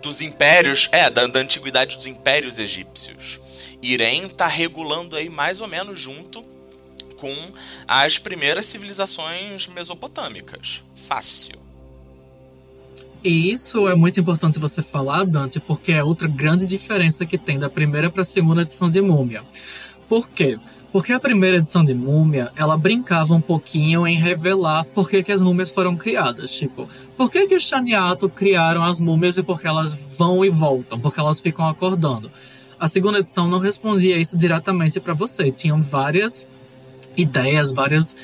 [0.02, 3.40] dos impérios, é, da, da antiguidade dos impérios egípcios.
[3.84, 6.42] Irem está regulando aí mais ou menos junto
[7.18, 7.34] com
[7.86, 10.82] as primeiras civilizações mesopotâmicas.
[10.94, 11.58] Fácil.
[13.22, 17.58] E isso é muito importante você falar, Dante, porque é outra grande diferença que tem
[17.58, 19.42] da primeira para a segunda edição de Múmia.
[20.08, 20.58] Por quê?
[20.92, 25.32] Porque a primeira edição de Múmia, ela brincava um pouquinho em revelar por que, que
[25.32, 26.52] as múmias foram criadas.
[26.52, 30.50] Tipo, por que, que os Shaniato criaram as múmias e por que elas vão e
[30.50, 32.30] voltam, porque elas ficam acordando.
[32.84, 35.50] A segunda edição não respondia isso diretamente para você.
[35.50, 36.46] Tinham várias
[37.16, 38.14] ideias, várias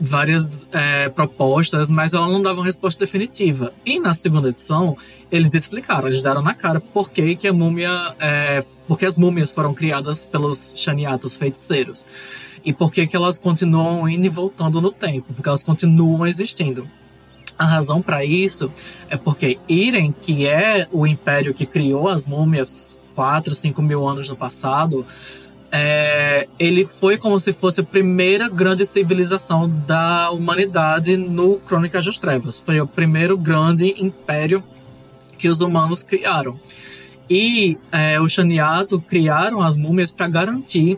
[0.00, 3.72] várias é, propostas, mas ela não dava uma resposta definitiva.
[3.86, 4.96] E na segunda edição,
[5.30, 8.16] eles explicaram, eles deram na cara por que, que a múmia.
[8.18, 12.04] É, porque as múmias foram criadas pelos Xaniatos feiticeiros.
[12.64, 16.90] E por que, que elas continuam indo e voltando no tempo, porque elas continuam existindo.
[17.56, 18.68] A razão para isso
[19.08, 24.28] é porque Iren, que é o império que criou as múmias 4, 5 mil anos
[24.28, 25.04] no passado,
[25.72, 32.16] é, ele foi como se fosse a primeira grande civilização da humanidade no Crônicas das
[32.16, 32.60] Trevas.
[32.60, 34.62] Foi o primeiro grande império
[35.36, 36.60] que os humanos criaram.
[37.28, 40.96] E é, o Shaniato criaram as múmias para garantir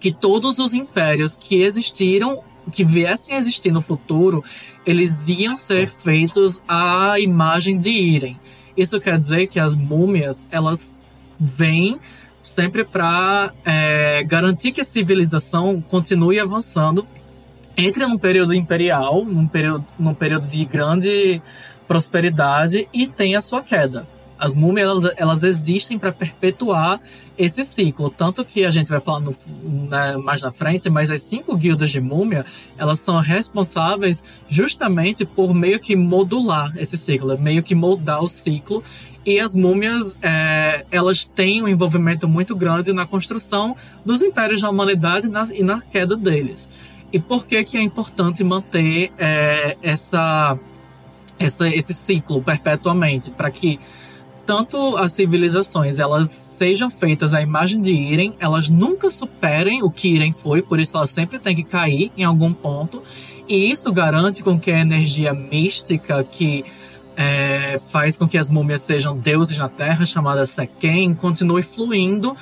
[0.00, 4.42] que todos os impérios que existiram, que viessem a existir no futuro,
[4.84, 8.36] eles iam ser feitos à imagem de Irem.
[8.76, 10.92] Isso quer dizer que as múmias, elas
[11.38, 11.98] vêm
[12.42, 17.06] sempre para é, garantir que a civilização continue avançando,
[17.76, 21.42] entre num período imperial, num período, num período de grande
[21.88, 24.06] prosperidade e tenha sua queda.
[24.38, 27.00] As múmias elas, elas existem para perpetuar
[27.38, 29.34] esse ciclo, tanto que a gente vai falar no,
[29.88, 32.44] né, mais na frente, mas as cinco guildas de múmia
[32.78, 38.82] elas são responsáveis justamente por meio que modular esse ciclo, meio que moldar o ciclo
[39.26, 44.70] e as múmias, é, elas têm um envolvimento muito grande na construção dos impérios da
[44.70, 46.70] humanidade na, e na queda deles.
[47.12, 50.56] E por que, que é importante manter é, essa,
[51.38, 53.32] essa, esse ciclo perpetuamente?
[53.32, 53.80] Para que
[54.46, 60.08] tanto as civilizações elas sejam feitas à imagem de Irem, elas nunca superem o que
[60.08, 63.02] Irem foi, por isso elas sempre têm que cair em algum ponto.
[63.48, 66.64] E isso garante com que a energia mística que
[67.16, 72.36] é, faz com que as múmias sejam deuses na Terra, chamada Sequen, continue fluindo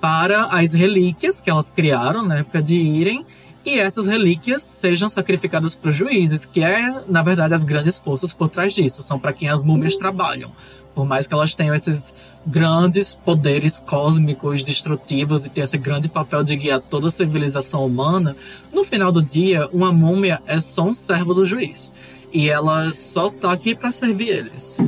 [0.00, 3.24] para as relíquias que elas criaram na época de Irem,
[3.64, 8.32] e essas relíquias sejam sacrificadas para os juízes, que é, na verdade, as grandes forças
[8.32, 10.52] por trás disso, são para quem as múmias trabalham.
[10.94, 12.14] Por mais que elas tenham esses
[12.46, 18.34] grandes poderes cósmicos destrutivos e tenham esse grande papel de guiar toda a civilização humana,
[18.72, 21.92] no final do dia, uma múmia é só um servo do juiz.
[22.32, 24.78] E ela só tá aqui para servir eles.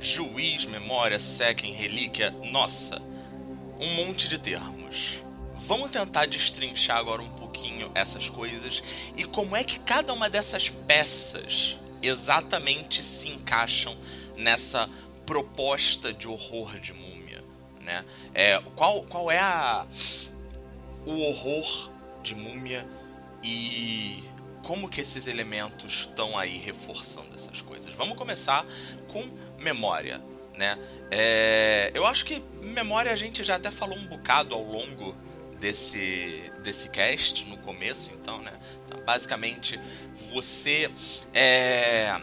[0.00, 3.02] Juiz, memória, sequem, relíquia, nossa,
[3.78, 5.24] um monte de termos.
[5.56, 8.82] Vamos tentar destrinchar agora um pouquinho essas coisas
[9.16, 13.96] e como é que cada uma dessas peças exatamente se encaixam
[14.36, 14.88] nessa
[15.26, 17.44] proposta de horror de múmia,
[17.82, 18.04] né?
[18.32, 19.84] É, qual, qual é a,
[21.04, 21.90] o horror
[22.22, 22.88] de múmia
[23.42, 24.22] e
[24.68, 27.94] como que esses elementos estão aí reforçando essas coisas.
[27.94, 28.66] Vamos começar
[29.06, 29.26] com
[29.58, 30.22] memória,
[30.58, 30.78] né?
[31.10, 35.16] É, eu acho que memória a gente já até falou um bocado ao longo
[35.58, 38.52] desse, desse cast no começo, então, né?
[38.84, 39.80] Então, basicamente,
[40.30, 40.90] você
[41.32, 42.20] é,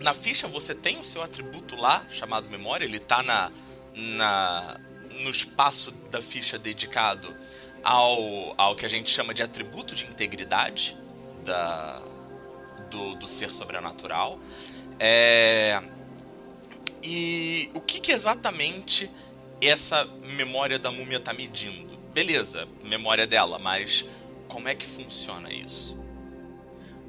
[0.00, 3.48] na ficha você tem o seu atributo lá chamado memória, ele está na,
[3.94, 4.80] na
[5.22, 7.32] no espaço da ficha dedicado
[7.84, 10.98] ao, ao que a gente chama de atributo de integridade,
[11.44, 12.00] da,
[12.90, 14.38] do, do ser sobrenatural.
[14.98, 15.82] É,
[17.02, 19.10] e o que, que, exatamente
[19.60, 21.96] essa memória da múmia está medindo?
[22.12, 24.04] Beleza, memória dela, mas
[24.48, 25.98] como é que funciona isso?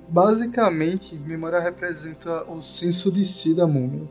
[0.07, 4.07] Basicamente, memória representa o senso de si da múmia.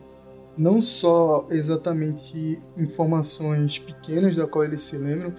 [0.57, 5.33] Não só exatamente informações pequenas da qual eles se lembram,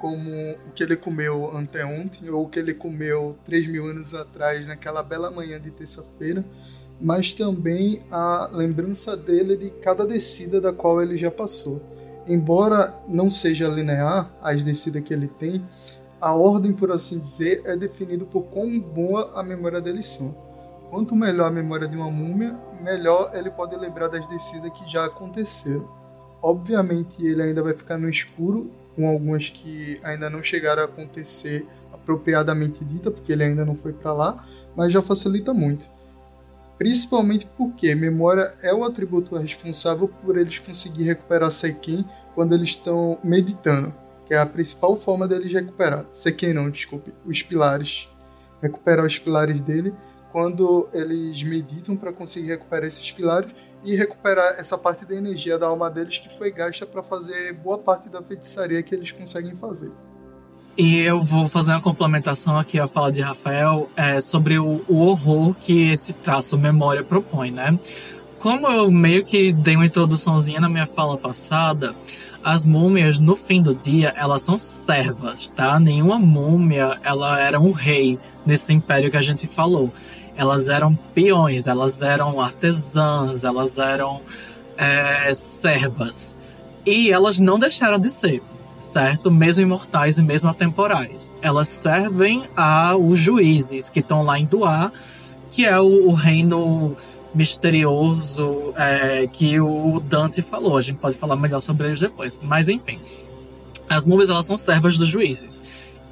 [0.00, 0.30] como
[0.66, 5.02] o que ele comeu anteontem ou o que ele comeu 3 mil anos atrás, naquela
[5.02, 6.44] bela manhã de terça-feira,
[7.00, 11.80] mas também a lembrança dele de cada descida da qual ele já passou.
[12.26, 15.64] Embora não seja linear as descidas que ele tem,
[16.20, 20.34] a ordem, por assim dizer, é definida por quão boa a memória dele são.
[20.90, 25.06] Quanto melhor a memória de uma múmia, melhor ele pode lembrar das descidas que já
[25.06, 25.88] aconteceram.
[26.42, 31.66] Obviamente, ele ainda vai ficar no escuro com algumas que ainda não chegaram a acontecer
[31.90, 35.88] apropriadamente dita, porque ele ainda não foi para lá, mas já facilita muito.
[36.76, 43.18] Principalmente porque memória é o atributo responsável por eles conseguir recuperar Seiken quando eles estão
[43.24, 43.94] meditando,
[44.26, 46.04] que é a principal forma deles recuperar.
[46.12, 48.06] Seiken não, desculpe, os pilares.
[48.60, 49.94] Recuperar os pilares dele
[50.32, 53.50] quando eles meditam para conseguir recuperar esses pilares
[53.82, 57.78] e recuperar essa parte da energia da alma deles que foi gasta para fazer boa
[57.78, 59.90] parte da feitiçaria que eles conseguem fazer.
[60.76, 64.98] E eu vou fazer uma complementação aqui à fala de Rafael é, sobre o, o
[65.00, 67.78] horror que esse traço memória propõe, né?
[68.40, 71.94] Como eu meio que dei uma introduçãozinha na minha fala passada,
[72.42, 75.78] as múmias, no fim do dia, elas são servas, tá?
[75.78, 79.92] Nenhuma múmia, ela era um rei nesse império que a gente falou.
[80.34, 84.22] Elas eram peões, elas eram artesãs, elas eram
[84.78, 86.34] é, servas.
[86.86, 88.42] E elas não deixaram de ser
[88.80, 89.30] certo?
[89.30, 91.30] Mesmo imortais e mesmo atemporais.
[91.42, 94.90] Elas servem aos juízes que estão lá em Duá,
[95.50, 96.96] que é o, o reino
[97.34, 100.76] misterioso é, que o Dante falou.
[100.76, 102.38] A gente pode falar melhor sobre eles depois.
[102.42, 103.00] Mas enfim,
[103.88, 105.62] as múmias elas são servas dos juízes.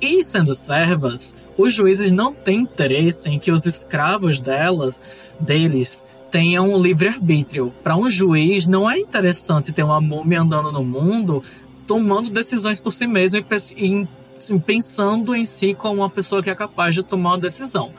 [0.00, 4.98] E sendo servas, os juízes não têm interesse em que os escravos delas,
[5.40, 7.72] deles, tenham um livre-arbítrio.
[7.82, 11.42] Para um juiz, não é interessante ter uma múmia andando no mundo
[11.88, 16.54] tomando decisões por si mesmo e, assim, pensando em si como uma pessoa que é
[16.54, 17.92] capaz de tomar uma decisão.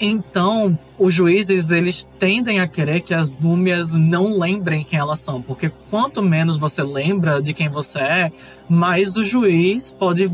[0.00, 5.40] Então, os juízes eles tendem a querer que as múmias não lembrem quem elas são,
[5.40, 8.32] porque quanto menos você lembra de quem você é,
[8.68, 10.26] mais o juiz pode,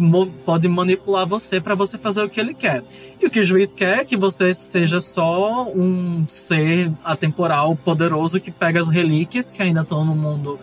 [0.44, 2.82] pode manipular você para você fazer o que ele quer.
[3.20, 8.40] E o que o juiz quer é que você seja só um ser atemporal poderoso
[8.40, 10.58] que pega as relíquias que ainda estão no mundo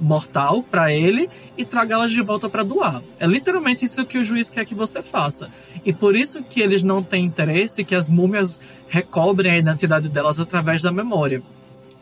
[0.00, 3.02] mortal para ele e tragá-las de volta para doar.
[3.18, 5.50] É literalmente isso que o juiz quer que você faça.
[5.84, 10.40] E por isso que eles não têm interesse que as múmias recobrem a identidade delas
[10.40, 11.42] através da memória.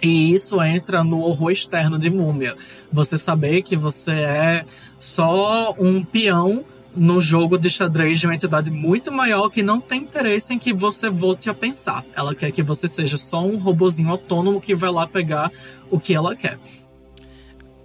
[0.00, 2.56] E isso entra no horror externo de múmia.
[2.92, 4.64] Você saber que você é
[4.96, 10.02] só um peão no jogo de xadrez de uma entidade muito maior que não tem
[10.02, 12.04] interesse em que você volte a pensar.
[12.14, 15.50] Ela quer que você seja só um robozinho autônomo que vai lá pegar
[15.90, 16.58] o que ela quer.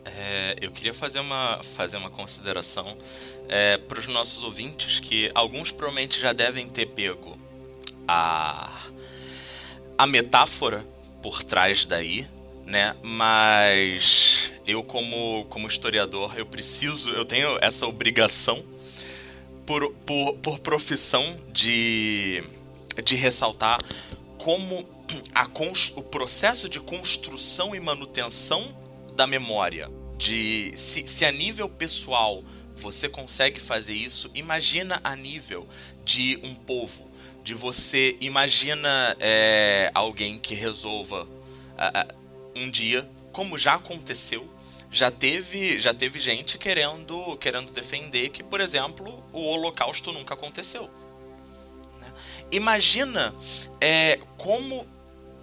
[0.06, 2.98] É, eu queria fazer uma, fazer uma consideração
[3.48, 7.38] é, para os nossos ouvintes que alguns provavelmente já devem ter pego
[8.08, 8.88] a,
[9.98, 10.86] a metáfora
[11.22, 12.28] por trás daí,
[12.66, 12.96] né?
[13.02, 18.64] Mas eu como, como historiador eu preciso, eu tenho essa obrigação
[19.66, 22.44] por, por, por profissão de,
[23.04, 23.80] de ressaltar
[24.38, 24.86] como
[25.34, 25.48] a,
[25.96, 28.83] o processo de construção e manutenção
[29.16, 32.44] da memória de se, se a nível pessoal
[32.76, 35.68] você consegue fazer isso, imagina a nível
[36.04, 37.10] de um povo,
[37.44, 42.16] de você imagina é, alguém que resolva uh,
[42.56, 44.50] um dia, como já aconteceu,
[44.90, 50.90] já teve já teve gente querendo querendo defender que, por exemplo, o Holocausto nunca aconteceu.
[52.00, 52.08] Né?
[52.52, 53.34] Imagina
[53.82, 54.88] é, como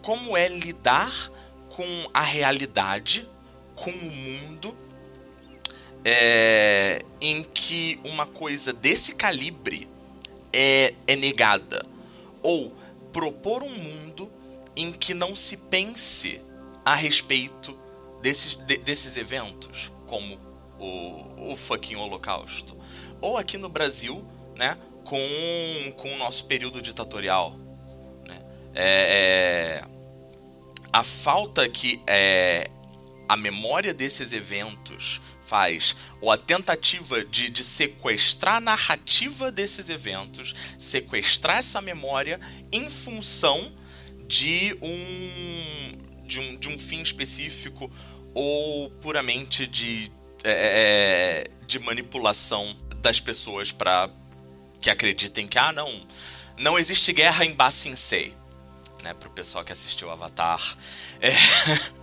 [0.02, 1.30] como é lidar
[1.68, 3.28] com a realidade
[3.80, 4.76] com um mundo
[6.04, 9.88] é, em que uma coisa desse calibre
[10.52, 11.84] é, é negada.
[12.42, 12.72] Ou
[13.12, 14.30] propor um mundo
[14.76, 16.42] em que não se pense
[16.84, 17.76] a respeito
[18.20, 20.38] desses, de, desses eventos, como
[20.78, 22.76] o, o fucking Holocausto.
[23.20, 24.24] Ou aqui no Brasil,
[24.56, 27.56] né, com, com o nosso período ditatorial.
[28.26, 28.38] Né?
[28.74, 29.84] É, é,
[30.92, 32.70] a falta que é,
[33.30, 40.52] a memória desses eventos faz, ou a tentativa de, de sequestrar a narrativa desses eventos,
[40.76, 42.40] sequestrar essa memória
[42.72, 43.72] em função
[44.26, 47.88] de um, de um, de um fim específico
[48.34, 50.10] ou puramente de,
[50.42, 54.10] é, é de manipulação das pessoas para
[54.80, 56.04] que acreditem que, ah, não,
[56.58, 58.34] não existe guerra em Ba Sing Se.
[59.04, 60.76] Né, pro pessoal que assistiu Avatar.
[61.20, 61.30] É.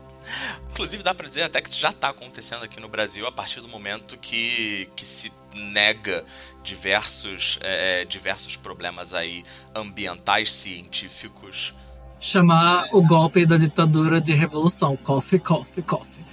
[0.71, 3.67] Inclusive, dá pra dizer até que já está acontecendo aqui no Brasil a partir do
[3.67, 6.23] momento que, que se nega
[6.63, 11.73] diversos, é, é, diversos problemas aí ambientais, científicos.
[12.19, 14.97] Chamar o golpe da ditadura de revolução.
[14.97, 16.25] Coffee, coffee, coffee.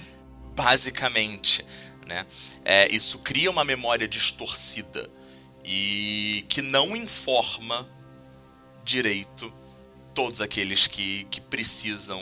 [0.55, 1.65] Basicamente,
[2.07, 2.25] né?
[2.63, 5.09] É, isso cria uma memória distorcida
[5.63, 7.87] e que não informa
[8.83, 9.51] direito
[10.13, 12.21] todos aqueles que, que precisam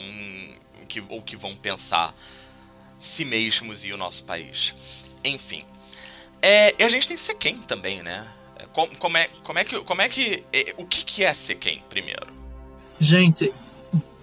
[0.83, 2.13] que, ou que vão pensar
[2.99, 4.75] si mesmos e o nosso país.
[5.23, 5.59] Enfim.
[6.41, 8.25] É, e a gente tem Sequem também, né?
[8.71, 9.79] Como, como, é, como é que.
[9.81, 10.43] Como é que.
[10.51, 12.27] É, o que, que é Sequem, primeiro?
[12.99, 13.53] Gente,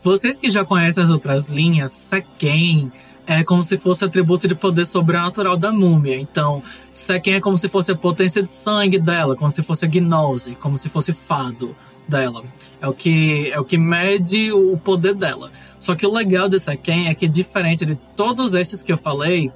[0.02, 2.90] vocês que já conhecem as outras linhas, Sequem
[3.26, 6.16] é como se fosse atributo de poder sobrenatural da múmia.
[6.16, 9.88] Então, Sequem é como se fosse a potência de sangue dela, como se fosse a
[9.88, 11.76] gnose, como se fosse fado
[12.10, 12.44] dela.
[12.80, 15.50] É o que é o que mede o poder dela.
[15.78, 19.50] Só que o legal de Sequem é que diferente de todos esses que eu falei,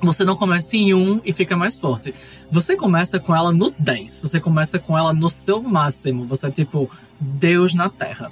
[0.00, 2.14] você não começa em um e fica mais forte.
[2.50, 4.20] Você começa com ela no 10.
[4.22, 6.26] Você começa com ela no seu máximo.
[6.26, 6.88] Você é tipo
[7.20, 8.30] Deus na Terra.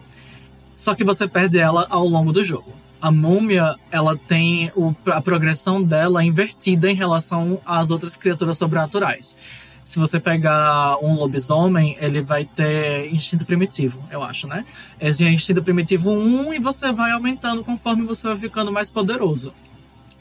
[0.74, 2.72] Só que você perde ela ao longo do jogo.
[3.00, 9.36] A múmia, ela tem o, a progressão dela invertida em relação às outras criaturas sobrenaturais.
[9.86, 14.64] Se você pegar um lobisomem, ele vai ter instinto primitivo, eu acho, né?
[14.98, 19.54] Ele tem instinto primitivo 1 e você vai aumentando conforme você vai ficando mais poderoso.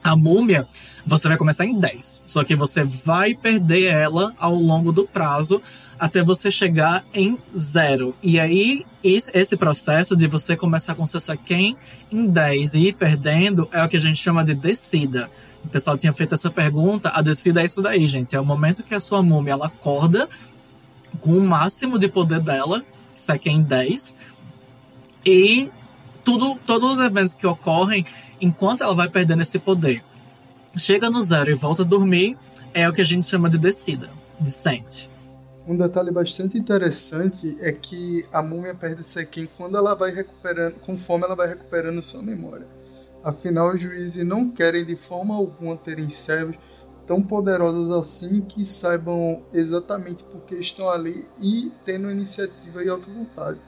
[0.03, 0.68] A múmia,
[1.03, 2.22] você vai começar em 10.
[2.28, 5.59] Só que você vai perder ela ao longo do prazo
[5.97, 8.16] até você chegar em zero.
[8.22, 11.76] E aí, esse processo de você começar com seu Saken
[12.11, 15.28] em 10 e ir perdendo é o que a gente chama de descida.
[15.66, 17.09] O pessoal tinha feito essa pergunta.
[17.09, 18.36] A descida é isso daí, gente.
[18.36, 20.30] É o momento que a sua múmia ela acorda
[21.20, 22.84] com o máximo de poder dela,
[23.16, 24.16] Saken em 10.
[25.26, 25.72] E
[26.24, 28.05] tudo, todos os eventos que ocorrem
[28.39, 30.03] enquanto ela vai perdendo esse poder,
[30.78, 32.38] chega no zero e volta a dormir,
[32.74, 34.09] é o que a gente chama de descida,
[34.39, 35.09] descente.
[35.68, 41.26] Um detalhe bastante interessante é que a múmia perde Sequim quando ela vai recuperando, conforme
[41.26, 42.68] ela vai recuperando sua memória.
[43.26, 46.59] Afinal, os juízes não querem de forma alguma terem servos
[47.07, 53.09] tão poderosos assim que saibam exatamente por que estão ali e tendo iniciativa e auto
[53.09, 53.59] vontade.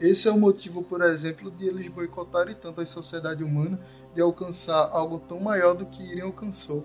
[0.00, 3.78] Esse é o motivo, por exemplo, de eles boicotarem tanto a sociedade humana
[4.14, 6.82] de alcançar algo tão maior do que Irem alcançou.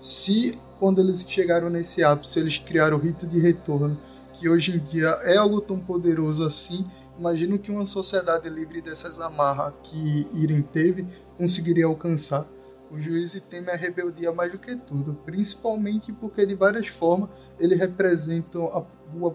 [0.00, 3.96] Se, quando eles chegaram nesse ápice, eles criaram o rito de retorno,
[4.32, 6.84] que hoje em dia é algo tão poderoso assim,
[7.16, 11.06] imagino que uma sociedade livre dessas amarras que Irem teve
[11.38, 12.46] conseguiria alcançar.
[12.90, 17.74] O juiz teme a rebeldia mais do que tudo, principalmente porque de várias formas ele
[17.74, 18.84] representam a,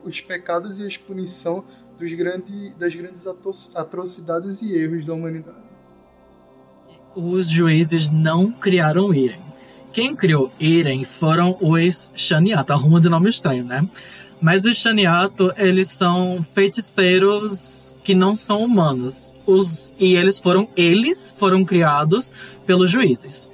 [0.03, 1.63] os pecados e as punição
[1.97, 3.25] dos grande, das grandes
[3.75, 5.73] atrocidades e erros da humanidade
[7.15, 9.41] os juízes não criaram Irem.
[9.91, 13.87] Quem criou Irem foram os Shaniato, arruma de nome estranho, né?
[14.43, 19.33] Mas os Shaniato, eles são feiticeiros que não são humanos.
[19.45, 22.29] Os, e eles foram, eles foram criados
[22.65, 23.49] pelos juízes.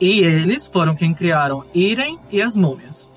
[0.00, 3.12] E eles foram quem criaram Irem e as múmias.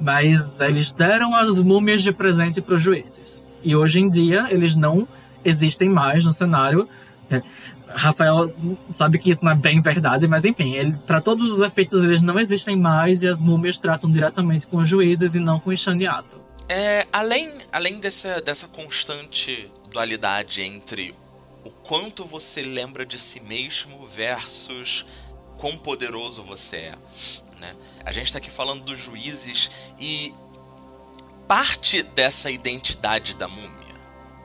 [0.00, 3.44] Mas eles deram as múmias de presente para os juízes.
[3.62, 5.06] E hoje em dia eles não
[5.44, 6.88] existem mais no cenário.
[7.30, 7.40] É,
[7.86, 8.46] Rafael
[8.90, 12.36] sabe que isso não é bem verdade, mas enfim, para todos os efeitos eles não
[12.36, 16.37] existem mais e as múmias tratam diretamente com os juízes e não com o Xaniato.
[16.68, 21.14] É, além além dessa, dessa constante dualidade entre
[21.64, 25.04] o quanto você lembra de si mesmo versus
[25.56, 26.94] quão poderoso você é.
[27.58, 27.74] Né?
[28.04, 30.34] A gente está aqui falando dos juízes e
[31.46, 33.94] parte dessa identidade da múmia.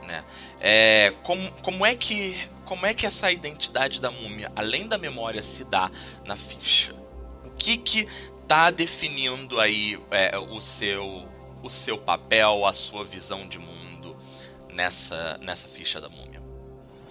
[0.08, 0.24] Né?
[0.60, 5.42] É, como, como é que como é que essa identidade da múmia, além da memória,
[5.42, 5.92] se dá
[6.26, 6.96] na ficha?
[7.44, 8.08] O que que
[8.48, 11.28] tá definindo aí é, o seu
[11.64, 14.16] o seu papel, a sua visão de mundo
[14.72, 16.44] nessa nessa ficha da múmia?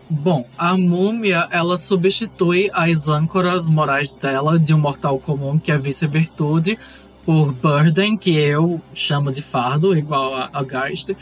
[0.09, 5.78] Bom, a múmia ela substitui as âncoras morais dela de um mortal comum que é
[5.78, 6.78] vice-virtude
[7.24, 11.16] por burden, que eu chamo de fardo, igual a, a Geist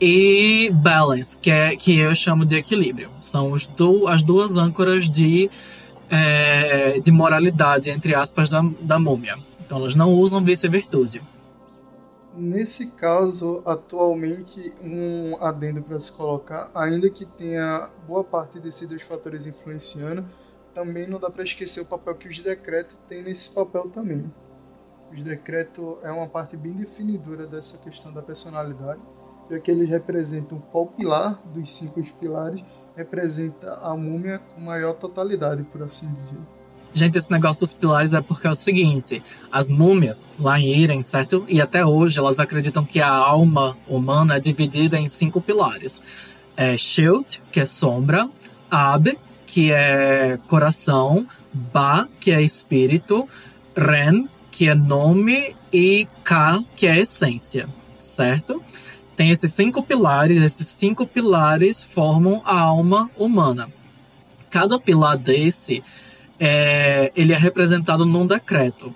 [0.00, 3.10] e balance, que, é, que eu chamo de equilíbrio.
[3.20, 5.50] São os do, as duas âncoras de,
[6.10, 9.36] é, de moralidade, entre aspas, da, da múmia.
[9.64, 11.22] Então elas não usam vice-virtude.
[12.36, 19.02] Nesse caso, atualmente, um adendo para se colocar, ainda que tenha boa parte desses dois
[19.02, 20.28] fatores influenciando,
[20.74, 24.30] também não dá para esquecer o papel que os decretos têm nesse papel também.
[25.10, 29.00] Os decretos é uma parte bem definidora dessa questão da personalidade
[29.50, 32.64] já que eles representam qual pilar dos cinco pilares
[32.94, 36.40] representa a múmia com maior totalidade, por assim dizer.
[36.96, 39.22] Gente, esse negócio dos pilares é porque é o seguinte:
[39.52, 41.44] as múmias lá em Irem, certo?
[41.46, 46.02] E até hoje elas acreditam que a alma humana é dividida em cinco pilares:
[46.56, 48.30] é Shield, que é sombra,
[48.70, 53.28] Ab, que é coração, Ba, que é espírito,
[53.76, 57.68] Ren, que é nome, e Ka, que é essência,
[58.00, 58.62] certo?
[59.14, 63.70] tem esses cinco pilares, esses cinco pilares formam a alma humana.
[64.50, 65.82] Cada pilar desse,
[66.38, 68.94] é, ele é representado num decreto.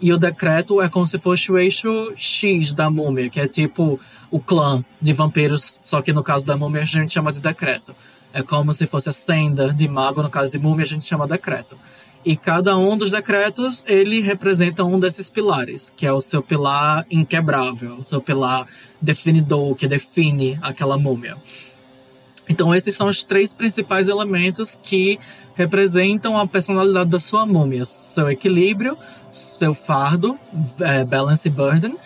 [0.00, 4.00] E o decreto é como se fosse o eixo X da múmia, que é tipo
[4.30, 7.94] o clã de vampiros, só que no caso da múmia a gente chama de decreto.
[8.32, 11.26] É como se fosse a senda de mago, no caso de múmia a gente chama
[11.26, 11.78] decreto.
[12.24, 17.04] E cada um dos decretos, ele representa um desses pilares, que é o seu pilar
[17.10, 18.66] inquebrável, o seu pilar
[19.00, 21.36] definidor, que define aquela múmia.
[22.48, 25.18] Então, esses são os três principais elementos que
[25.54, 28.98] representam a personalidade da sua múmia: seu equilíbrio,
[29.30, 30.38] seu fardo,
[30.80, 31.96] é, balance burden,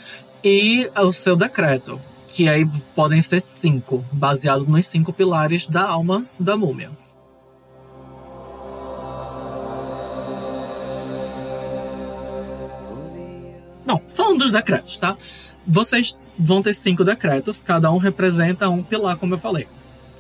[0.45, 6.27] e o seu decreto, que aí podem ser cinco, baseados nos cinco pilares da alma
[6.39, 6.91] da múmia.
[13.87, 15.17] Bom, falando dos decretos, tá?
[15.67, 19.67] Vocês vão ter cinco decretos, cada um representa um pilar, como eu falei.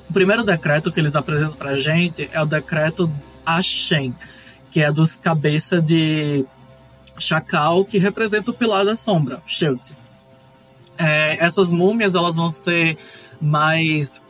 [0.08, 3.10] O primeiro decreto que eles apresentam pra gente é o decreto
[3.44, 4.14] Ashen,
[4.70, 6.44] que é dos cabeça de
[7.18, 9.96] chacal, que representa o pilar da sombra, Shield.
[10.98, 12.96] É, essas múmias elas vão ser
[13.40, 14.22] mais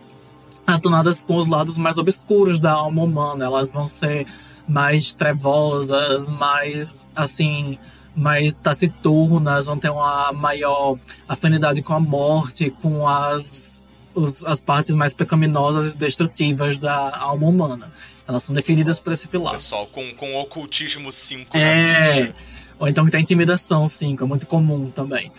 [0.66, 4.26] atonadas com os lados mais obscuros da alma humana, elas vão ser
[4.66, 7.78] mais trevosas, mais assim,
[8.14, 10.98] mais taciturnas, vão ter uma maior
[11.28, 13.84] afinidade com a morte, com as
[14.16, 17.92] os, as partes mais pecaminosas e destrutivas da alma humana.
[18.26, 19.52] Elas são definidas por esse pilar.
[19.52, 22.32] Pessoal, com, com ocultismo 5 é...
[22.78, 25.30] Ou então que tem intimidação 5, é muito comum também.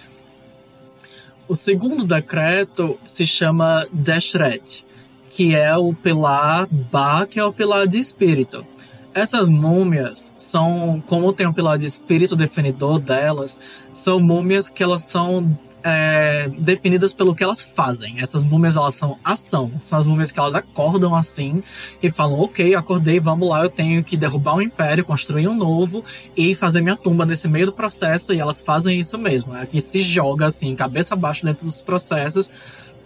[1.47, 4.85] O segundo decreto se chama Deshret,
[5.29, 8.65] que é o pilar Ba, que é o pilar de espírito.
[9.13, 13.59] Essas múmias são, como tem o pilar de espírito definidor delas,
[13.91, 15.57] são múmias que elas são
[15.89, 18.19] é, definidas pelo que elas fazem.
[18.19, 19.71] Essas múmias, elas são ação.
[19.81, 21.63] São as múmias que elas acordam assim
[22.03, 26.03] e falam, ok, acordei, vamos lá, eu tenho que derrubar um império, construir um novo
[26.35, 28.33] e fazer minha tumba nesse meio do processo.
[28.33, 29.55] E elas fazem isso mesmo.
[29.55, 32.51] É que se joga assim, cabeça abaixo dentro dos processos,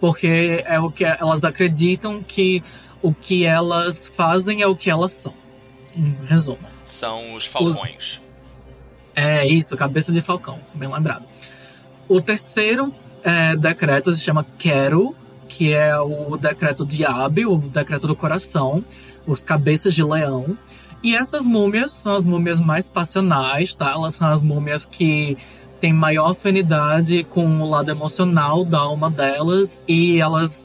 [0.00, 2.64] porque é o que elas acreditam que
[3.00, 5.34] o que elas fazem é o que elas são.
[5.94, 6.58] Em resumo.
[6.84, 8.16] São os falcões.
[8.16, 8.22] O...
[9.14, 11.31] É isso, cabeça de falcão, bem lembrado.
[12.12, 12.94] O terceiro
[13.24, 15.16] é, decreto se chama Quero,
[15.48, 18.84] que é o decreto de Abi, o decreto do coração,
[19.26, 20.58] os cabeças de leão.
[21.02, 23.92] E essas múmias são as múmias mais passionais, tá?
[23.92, 25.38] Elas são as múmias que
[25.82, 30.64] têm maior afinidade com o lado emocional da alma delas e elas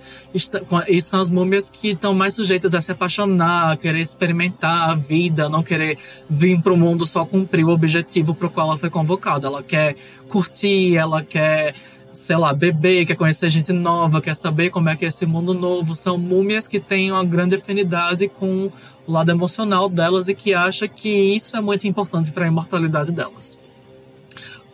[0.88, 4.94] e são as múmias que estão mais sujeitas a se apaixonar, a querer experimentar a
[4.94, 5.98] vida, não querer
[6.30, 9.48] vir para o mundo só cumprir o objetivo para o qual ela foi convocada.
[9.48, 9.96] Ela quer
[10.30, 11.74] curtir, ela quer
[12.14, 15.52] sei lá, beber, quer conhecer gente nova, quer saber como é que é esse mundo
[15.52, 15.96] novo.
[15.96, 18.72] São múmias que têm uma grande afinidade com
[19.08, 23.12] o lado emocional delas e que acha que isso é muito importante para a imortalidade
[23.12, 23.58] delas.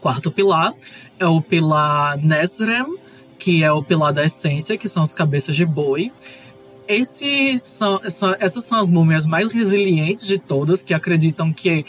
[0.04, 0.74] Quarto pilar
[1.18, 2.98] é o pilar Nesrem,
[3.40, 6.12] que é o pilar da essência, que são as cabeças de boi.
[7.62, 8.02] São,
[8.38, 11.86] essas são as múmias mais resilientes de todas, que acreditam que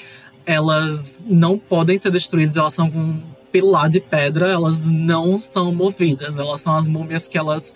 [0.46, 6.38] elas não podem ser destruídas, elas são um pilar de pedra, elas não são movidas,
[6.38, 7.74] elas são as múmias que elas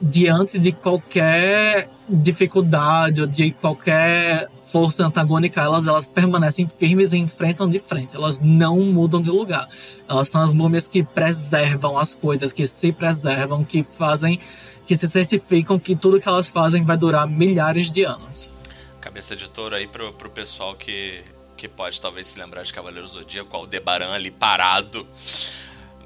[0.00, 7.68] diante de qualquer dificuldade ou de qualquer força antagônica, elas, elas permanecem firmes e enfrentam
[7.68, 8.16] de frente.
[8.16, 9.68] Elas não mudam de lugar.
[10.08, 14.38] Elas são as múmias que preservam as coisas, que se preservam, que fazem,
[14.86, 18.54] que se certificam que tudo que elas fazem vai durar milhares de anos.
[19.00, 21.22] Cabeça de touro aí pro, pro pessoal que,
[21.56, 25.06] que pode talvez se lembrar de Cavaleiro Zodíaco, o Debaran ali parado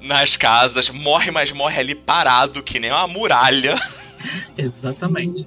[0.05, 3.75] nas casas, morre, mas morre ali parado, que nem uma muralha.
[4.57, 5.43] Exatamente.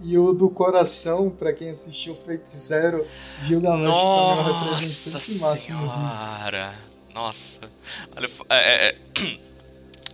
[0.00, 2.16] E o do coração, para quem assistiu
[2.54, 3.06] Zero,
[3.44, 6.74] Gilgamesh Nossa também é um representante máximo senhora.
[7.14, 7.70] Nossa.
[8.14, 9.44] Olha, é, é, é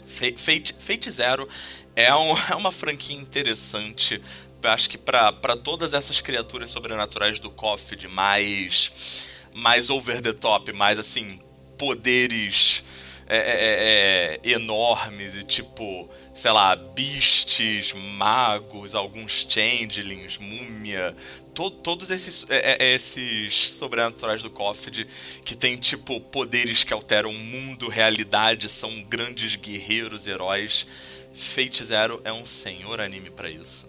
[0.37, 1.49] Fate, Fate Zero
[1.97, 4.21] é, um, é uma franquia interessante.
[4.63, 10.73] Eu acho que para todas essas criaturas sobrenaturais do KOF mais mais over the top,
[10.73, 11.41] mais assim,
[11.77, 12.85] poderes
[13.33, 21.15] é, é, é, é, enormes e tipo, sei lá, beasts, magos, alguns changelings, múmia,
[21.55, 25.07] to todos esses, é, esses sobrenaturais do Coffid
[25.45, 30.85] que tem tipo poderes que alteram o mundo, realidade, são grandes guerreiros, heróis.
[31.33, 33.89] Fate Zero é um senhor anime para isso.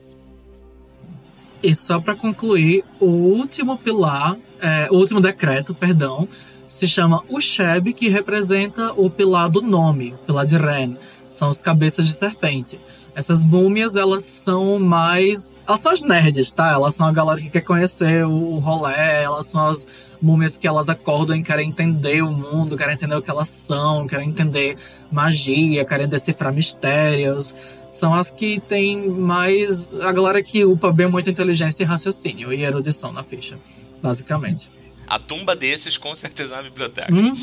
[1.64, 6.30] E só para concluir, o último pilar, é, o último decreto, perdão,
[6.72, 10.96] se chama Usheb, que representa o pilar do nome, o pilar de Ren.
[11.28, 12.80] são os cabeças de serpente.
[13.14, 15.52] Essas múmias, elas são mais.
[15.68, 16.72] Elas são as nerds, tá?
[16.72, 19.86] Elas são a galera que quer conhecer o rolê, elas são as
[20.22, 24.08] múmias que elas acordam e querem entender o mundo, querem entender o que elas são,
[24.08, 24.78] querem entender
[25.12, 27.54] magia, querem decifrar mistérios.
[27.90, 29.94] São as que têm mais.
[30.02, 33.60] a galera que upa bem muito inteligência e raciocínio e erudição na ficha,
[34.02, 34.72] basicamente.
[35.12, 37.14] A tumba desses, com certeza, é uma biblioteca.
[37.14, 37.34] Uhum.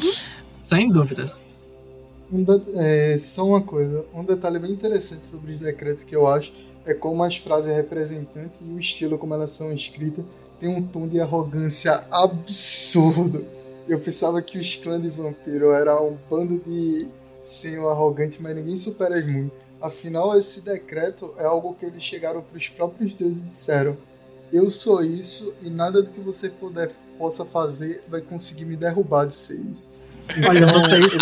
[0.62, 1.44] Sem dúvidas.
[2.32, 6.26] Um de, é, só uma coisa, um detalhe bem interessante sobre os decretos que eu
[6.26, 6.50] acho
[6.86, 10.24] é como as frases representantes e o estilo como elas são escritas
[10.58, 13.46] tem um tom de arrogância absurdo.
[13.86, 17.10] Eu pensava que os clãs de vampiro era um bando de
[17.42, 19.52] senhor arrogante, mas ninguém supera as múmias.
[19.78, 23.94] Afinal, esse decreto é algo que eles chegaram para os próprios deuses e disseram:
[24.52, 29.26] Eu sou isso e nada do que você puder, possa fazer vai conseguir me derrubar
[29.26, 30.00] de ser isso.
[30.46, 31.12] Olha, vocês,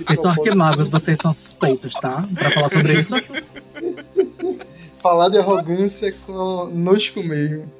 [0.00, 2.26] vocês são arquimagos, vocês são suspeitos, tá?
[2.34, 3.14] Pra falar sobre isso.
[5.00, 7.70] falar de arrogância conosco mesmo.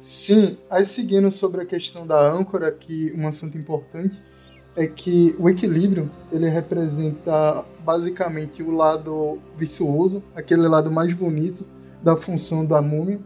[0.00, 4.20] Sim, aí seguindo sobre a questão da âncora, que um assunto importante
[4.74, 11.68] é que o equilíbrio ele representa basicamente o lado virtuoso, aquele lado mais bonito
[12.02, 13.20] da função da múmia,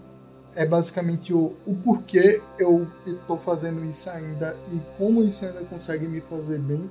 [0.56, 6.08] é basicamente o, o porquê eu estou fazendo isso ainda e como isso ainda consegue
[6.08, 6.90] me fazer bem,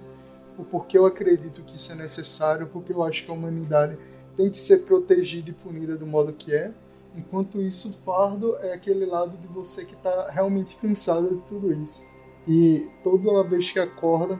[0.57, 3.97] o porquê eu acredito que isso é necessário, porque eu acho que a humanidade
[4.38, 6.72] tem que ser protegida e punida do modo que é.
[7.18, 12.03] Enquanto isso, fardo é aquele lado de você que está realmente cansado de tudo isso.
[12.47, 14.39] E toda vez que acorda,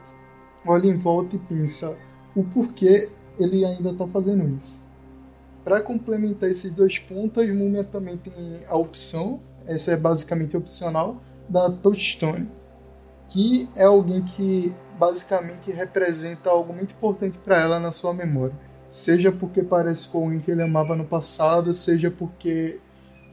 [0.66, 1.98] olha em volta e pensa
[2.36, 3.10] o porquê
[3.40, 4.85] ele ainda está fazendo isso.
[5.66, 11.20] Para complementar esses dois pontos, a Múmia também tem a opção, essa é basicamente opcional,
[11.50, 12.48] da Touchstone,
[13.30, 18.54] que é alguém que basicamente representa algo muito importante para ela na sua memória.
[18.92, 22.80] Seja porque parece com alguém que ele amava no passado, seja porque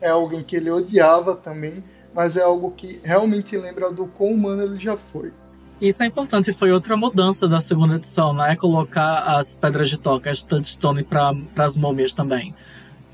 [0.01, 4.63] é alguém que ele odiava também, mas é algo que realmente lembra do quão humano
[4.63, 5.35] ele já foi.
[5.81, 8.55] Isso é importante, foi outra mudança da segunda edição, né?
[8.55, 12.55] Colocar as pedras de toque, as touchstone para as múmias também.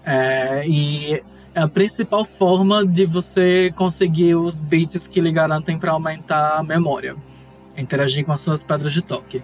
[0.05, 1.23] É, e
[1.55, 6.63] é a principal forma de você conseguir os bits que lhe garantem para aumentar a
[6.63, 7.17] memória,
[7.77, 9.43] interagir com as suas pedras de toque.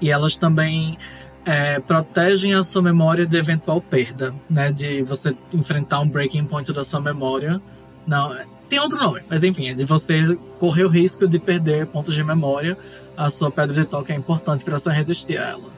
[0.00, 0.98] E elas também
[1.44, 4.70] é, protegem a sua memória de eventual perda, né?
[4.70, 7.60] De você enfrentar um breaking point da sua memória.
[8.06, 8.30] Não,
[8.68, 12.22] tem outro nome, mas enfim, é de você correr o risco de perder pontos de
[12.22, 12.76] memória.
[13.16, 15.72] A sua pedra de toque é importante para você resistir a ela.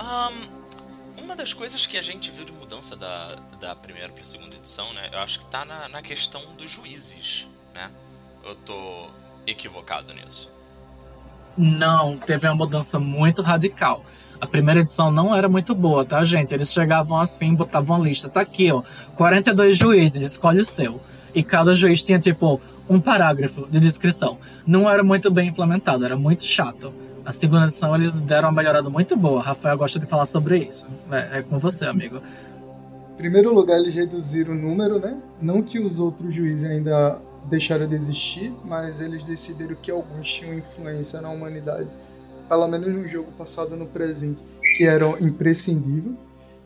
[0.00, 4.24] Um, uma das coisas que a gente viu de mudança da, da primeira para a
[4.24, 5.10] segunda edição, né?
[5.12, 7.90] Eu acho que tá na, na questão dos juízes, né?
[8.44, 9.08] Eu tô
[9.44, 10.54] equivocado nisso.
[11.58, 14.04] Não, teve uma mudança muito radical.
[14.40, 16.54] A primeira edição não era muito boa, tá, gente?
[16.54, 18.28] Eles chegavam assim, botavam a lista.
[18.28, 18.82] Tá aqui, ó.
[19.16, 21.00] 42 juízes, escolhe o seu
[21.36, 22.58] e cada juiz tinha, tipo,
[22.88, 24.38] um parágrafo de descrição.
[24.66, 26.94] Não era muito bem implementado, era muito chato.
[27.26, 29.42] A segunda edição eles deram uma melhorada muito boa.
[29.42, 30.86] Rafael gosta de falar sobre isso.
[31.10, 32.22] É, é com você, amigo.
[33.12, 35.20] Em primeiro lugar, eles reduziram o número, né?
[35.42, 40.54] Não que os outros juízes ainda deixaram de existir, mas eles decidiram que alguns tinham
[40.54, 41.88] influência na humanidade,
[42.48, 44.42] pelo menos no jogo passado no presente,
[44.78, 46.16] que eram imprescindíveis.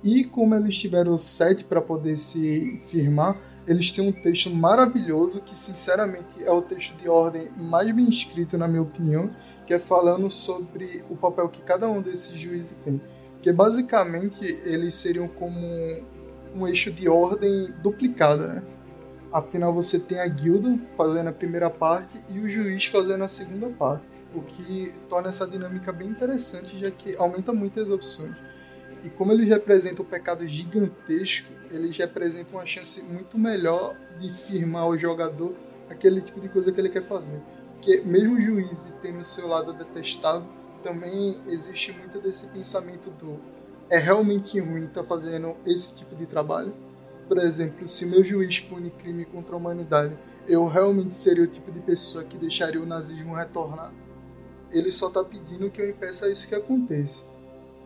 [0.02, 3.36] E como eles tiveram sete para poder se firmar,
[3.70, 8.58] eles têm um texto maravilhoso que, sinceramente, é o texto de ordem mais bem escrito,
[8.58, 9.30] na minha opinião,
[9.64, 13.00] que é falando sobre o papel que cada um desses juízes tem.
[13.40, 15.56] Que basicamente eles seriam como
[16.52, 18.62] um, eixo de ordem duplicada, né?
[19.32, 23.68] Afinal, você tem a guilda fazendo a primeira parte e o juiz fazendo a segunda
[23.68, 24.02] parte,
[24.34, 28.34] o que torna essa dinâmica bem interessante, já que aumenta muitas opções.
[29.02, 34.86] E como eles representam um pecado gigantesco, eles representam uma chance muito melhor de firmar
[34.88, 35.54] o jogador
[35.88, 37.40] aquele tipo de coisa que ele quer fazer.
[37.74, 40.46] Porque mesmo o juiz tendo o seu lado detestável,
[40.82, 43.38] também existe muito desse pensamento do
[43.90, 46.72] é realmente ruim estar tá fazendo esse tipo de trabalho.
[47.26, 51.72] Por exemplo, se meu juiz pune crime contra a humanidade, eu realmente seria o tipo
[51.72, 53.92] de pessoa que deixaria o nazismo retornar.
[54.70, 57.24] Ele só está pedindo que eu impeça isso que aconteça.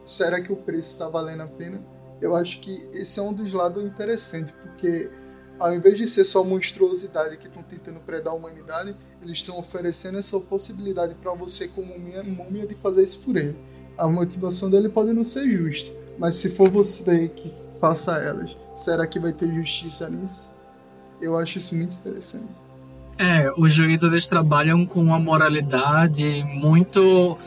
[0.04, 1.80] Será que o preço está valendo a pena?
[2.24, 5.10] eu acho que esse é um dos lados interessantes, porque
[5.58, 10.18] ao invés de ser só monstruosidade que estão tentando predar a humanidade, eles estão oferecendo
[10.18, 13.56] essa possibilidade para você, como múmia, de fazer isso por ele.
[13.96, 19.06] A motivação dele pode não ser justa, mas se for você que faça elas, será
[19.06, 20.50] que vai ter justiça nisso?
[21.20, 22.48] Eu acho isso muito interessante.
[23.16, 27.38] É, os juízes eles trabalham com uma moralidade muito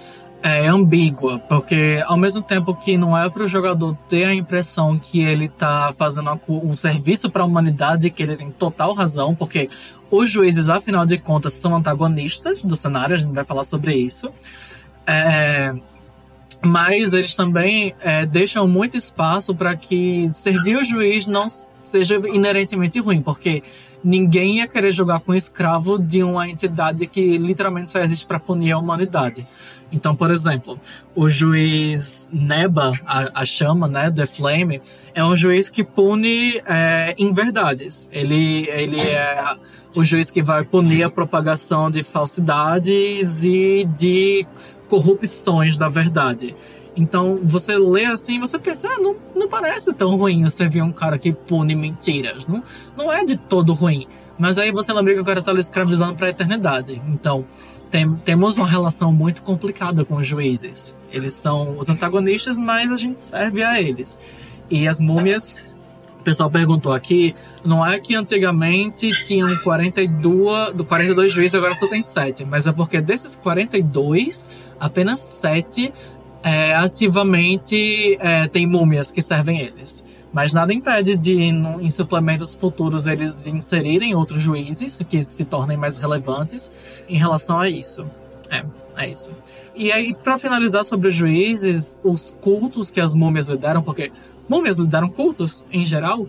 [0.43, 4.97] é ambígua, porque ao mesmo tempo que não é para o jogador ter a impressão
[4.97, 9.67] que ele está fazendo um serviço para a humanidade, que ele tem total razão, porque
[10.09, 14.31] os juízes, afinal de contas, são antagonistas do cenário, a gente vai falar sobre isso.
[15.05, 15.73] É,
[16.61, 21.47] mas eles também é, deixam muito espaço para que servir o juiz não
[21.81, 23.63] seja inerentemente ruim, porque
[24.07, 28.39] ninguém ia querer jogar com um escravo de uma entidade que literalmente só existe para
[28.39, 29.45] punir a humanidade.
[29.91, 30.79] Então, por exemplo,
[31.13, 34.81] o juiz Neba, a, a, chama, né, The Flame,
[35.13, 38.09] é um juiz que pune é, inverdades.
[38.11, 39.57] Ele, ele é
[39.93, 44.45] o juiz que vai punir a propagação de falsidades e de
[44.87, 46.55] corrupções da verdade.
[46.97, 50.91] Então, você lê assim você pensa, ah, não, não parece tão ruim você ver um
[50.91, 52.47] cara que pune mentiras.
[52.47, 52.63] Não,
[52.97, 54.07] não é de todo ruim.
[54.37, 56.99] Mas aí você lembra que o cara tá escravizando para a eternidade.
[57.07, 57.45] Então,
[57.91, 60.97] tem, temos uma relação muito complicada com os juízes.
[61.11, 64.17] Eles são os antagonistas, mas a gente serve a eles.
[64.69, 65.55] E as múmias,
[66.19, 72.01] o pessoal perguntou aqui, não é que antigamente tinham 42, 42 juízes, agora só tem
[72.01, 74.45] 7, mas é porque desses 42,
[74.79, 75.93] apenas 7
[76.47, 80.03] é, ativamente é, tem múmias que servem eles.
[80.31, 85.97] Mas nada impede de, em suplementos futuros, eles inserirem outros juízes que se tornem mais
[85.97, 86.71] relevantes
[87.09, 88.09] em relação a isso.
[88.49, 88.63] É,
[88.95, 89.31] é isso.
[89.75, 94.09] E aí, para finalizar sobre os juízes, os cultos que as múmias lideram, porque
[94.47, 96.25] múmias lideram cultos em geral,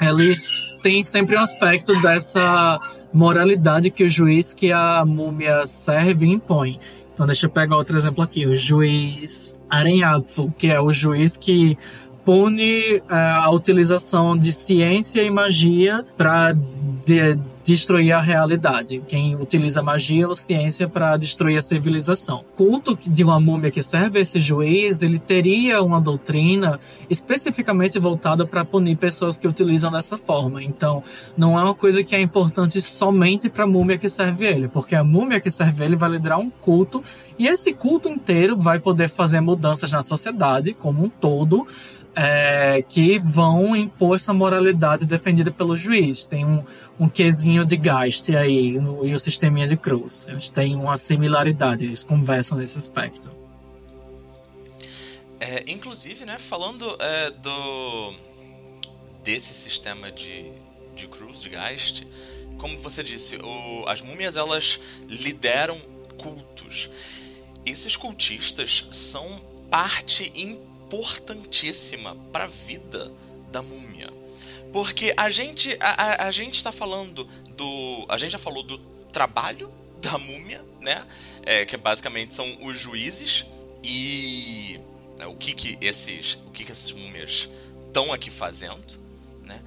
[0.00, 2.80] eles têm sempre um aspecto dessa
[3.12, 6.78] moralidade que o juiz que a múmia serve impõe.
[7.12, 11.76] Então, deixa eu pegar outro exemplo aqui: o juiz Arenhapfo, que é o juiz que
[12.24, 13.02] pune uh,
[13.42, 16.52] a utilização de ciência e magia para
[17.04, 19.02] de destruir a realidade.
[19.06, 22.44] Quem utiliza magia ou ciência para destruir a civilização.
[22.54, 28.64] Culto de uma múmia que serve esse juiz, ele teria uma doutrina especificamente voltada para
[28.64, 30.62] punir pessoas que utilizam dessa forma.
[30.62, 31.02] Então,
[31.36, 34.94] não é uma coisa que é importante somente para a múmia que serve ele, porque
[34.94, 37.02] a múmia que serve ele vai liderar um culto
[37.38, 41.66] e esse culto inteiro vai poder fazer mudanças na sociedade como um todo
[42.14, 46.24] é, que vão impor essa moralidade defendida pelo juiz.
[46.24, 46.64] Tem um,
[46.98, 50.26] um quesinho de gaste aí no, e o sisteminha de cruz.
[50.28, 53.30] Eles têm uma similaridade, eles conversam nesse aspecto.
[55.40, 58.14] É, inclusive, né, falando é, do
[59.24, 60.52] desse sistema de,
[60.96, 62.06] de cruz, de Geist,
[62.58, 65.80] como você disse, o, as múmias elas lideram
[66.18, 66.90] cultos.
[67.64, 69.40] Esses cultistas são
[69.70, 73.10] parte importante importantíssima para a vida
[73.50, 74.12] da múmia.
[74.72, 77.24] Porque a gente a, a, a gente está falando
[77.56, 78.78] do a gente já falou do
[79.10, 81.06] trabalho da múmia, né?
[81.44, 83.46] É, que basicamente são os juízes
[83.82, 84.78] e
[85.18, 87.48] né, o que que esses o que que essas múmias
[87.86, 89.00] estão aqui fazendo,
[89.42, 89.60] né?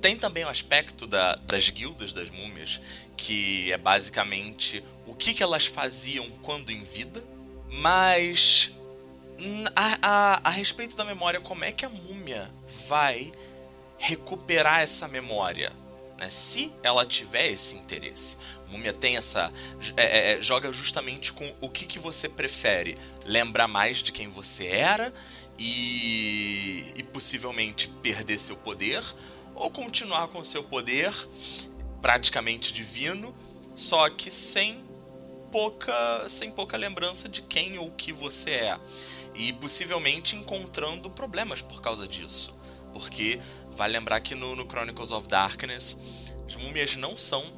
[0.00, 2.80] Tem também o aspecto da, das guildas das múmias,
[3.16, 7.24] que é basicamente o que, que elas faziam quando em vida,
[7.68, 8.72] mas
[9.74, 12.50] a, a, a respeito da memória, como é que a múmia
[12.88, 13.30] vai
[13.96, 15.72] recuperar essa memória?
[16.18, 16.28] Né?
[16.28, 18.36] Se ela tiver esse interesse.
[18.68, 19.52] Múmia tem essa.
[19.96, 22.98] É, é, é, joga justamente com o que, que você prefere.
[23.24, 25.12] Lembrar mais de quem você era
[25.58, 29.02] e, e possivelmente perder seu poder,
[29.54, 31.12] ou continuar com seu poder
[32.00, 33.34] praticamente divino,
[33.74, 34.88] só que sem
[35.50, 38.78] pouca, sem pouca lembrança de quem ou que você é
[39.38, 42.54] e possivelmente encontrando problemas por causa disso.
[42.92, 43.38] Porque
[43.70, 45.96] vai lembrar que no, no Chronicles of Darkness,
[46.46, 47.56] as múmias não são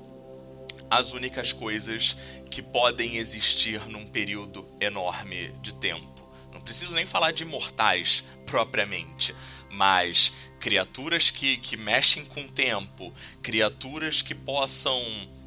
[0.91, 2.17] as únicas coisas
[2.51, 6.29] que podem existir num período enorme de tempo.
[6.53, 9.35] Não preciso nem falar de imortais propriamente,
[9.71, 15.01] mas criaturas que, que mexem com o tempo, criaturas que possam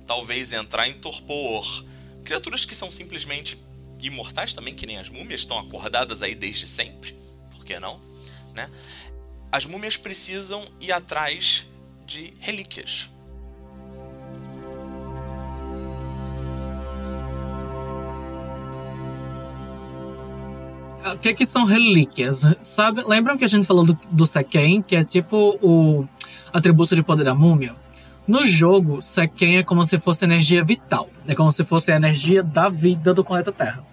[0.08, 1.86] talvez entrar em torpor,
[2.24, 3.58] criaturas que são simplesmente
[4.08, 7.16] imortais também, que nem as múmias, estão acordadas aí desde sempre,
[7.51, 7.99] por que não?
[8.54, 8.70] Né?
[9.51, 11.68] As múmias precisam ir atrás
[12.06, 13.10] de relíquias.
[21.14, 22.43] O que, que são relíquias?
[22.62, 24.24] Sabe, lembram que a gente falou do, do
[24.88, 26.08] que é tipo o
[26.51, 27.76] atributo de poder da múmia?
[28.26, 31.10] No jogo, Seken é como se fosse energia vital.
[31.28, 33.93] É como se fosse a energia da vida do planeta Terra.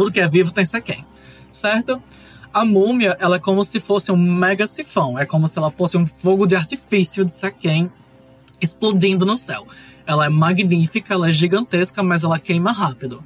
[0.00, 1.04] Tudo que é vivo tem Seken,
[1.52, 2.02] certo?
[2.50, 5.18] A múmia, ela é como se fosse um mega sifão.
[5.18, 7.92] É como se ela fosse um fogo de artifício de Seken
[8.62, 9.66] explodindo no céu.
[10.06, 13.22] Ela é magnífica, ela é gigantesca, mas ela queima rápido.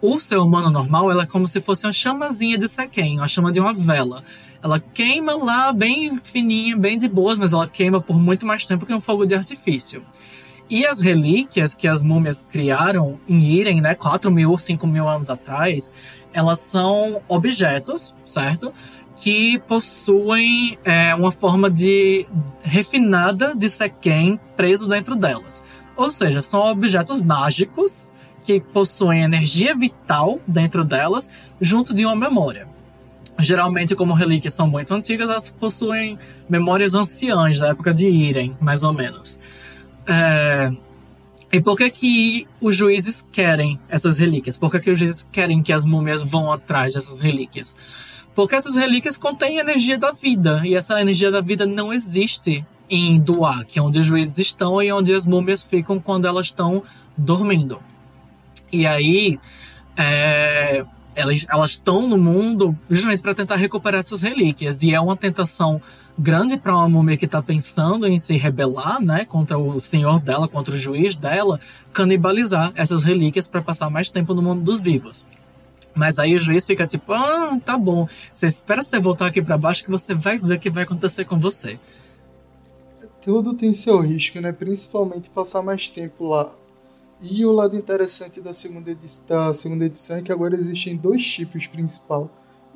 [0.00, 3.50] o ser humano normal, ela é como se fosse uma chamazinha de sequem, uma chama
[3.50, 4.22] de uma vela.
[4.62, 8.86] Ela queima lá bem fininha, bem de boas, mas ela queima por muito mais tempo
[8.86, 10.06] que um fogo de artifício.
[10.68, 15.30] E as relíquias que as múmias criaram em Irem, né, 4 mil, 5 mil anos
[15.30, 15.92] atrás,
[16.32, 18.72] elas são objetos, certo?
[19.14, 22.26] Que possuem é, uma forma de
[22.62, 25.62] refinada de Sequem preso dentro delas.
[25.96, 28.12] Ou seja, são objetos mágicos
[28.42, 32.68] que possuem energia vital dentro delas, junto de uma memória.
[33.38, 38.82] Geralmente, como relíquias são muito antigas, elas possuem memórias anciãs da época de Irem, mais
[38.82, 39.38] ou menos.
[40.06, 40.72] É...
[41.52, 44.58] E por que que os juízes querem essas relíquias?
[44.58, 47.74] Por que, que os juízes querem que as múmias vão atrás dessas relíquias?
[48.34, 53.18] Porque essas relíquias contêm energia da vida, e essa energia da vida não existe em
[53.18, 56.82] Duá, que é onde os juízes estão e onde as múmias ficam quando elas estão
[57.16, 57.80] dormindo.
[58.70, 59.38] E aí,
[59.96, 60.84] é,
[61.14, 64.82] elas estão no mundo justamente para tentar recuperar essas relíquias.
[64.82, 65.80] E é uma tentação
[66.18, 70.48] grande para uma múmia que está pensando em se rebelar, né, contra o senhor dela,
[70.48, 71.60] contra o juiz dela,
[71.92, 75.24] canibalizar essas relíquias para passar mais tempo no mundo dos vivos.
[75.94, 79.56] Mas aí o juiz fica tipo, ah, tá bom, você espera você voltar aqui para
[79.56, 81.78] baixo que você vai ver o que vai acontecer com você.
[83.22, 84.52] Tudo tem seu risco, né?
[84.52, 86.54] Principalmente passar mais tempo lá.
[87.20, 88.96] E o lado interessante da segunda,
[89.26, 92.28] da segunda edição é que agora existem dois tipos principais.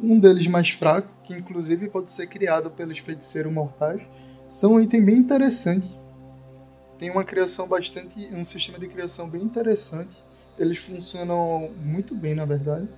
[0.03, 4.03] Um deles mais fraco, que inclusive pode ser criado pelos feiticeiros mortais.
[4.49, 5.99] São um item bem interessante.
[6.99, 8.19] Tem uma criação bastante.
[8.35, 10.23] um sistema de criação bem interessante.
[10.59, 12.89] Eles funcionam muito bem, na verdade.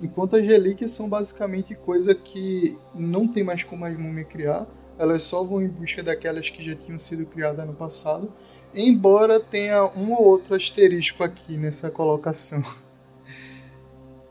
[0.00, 4.66] Enquanto as relíquias são basicamente coisa que não tem mais como as múmias criar.
[4.98, 8.32] Elas só vão em busca daquelas que já tinham sido criadas no passado
[8.74, 12.62] embora tenha um ou outro asterisco aqui nessa colocação.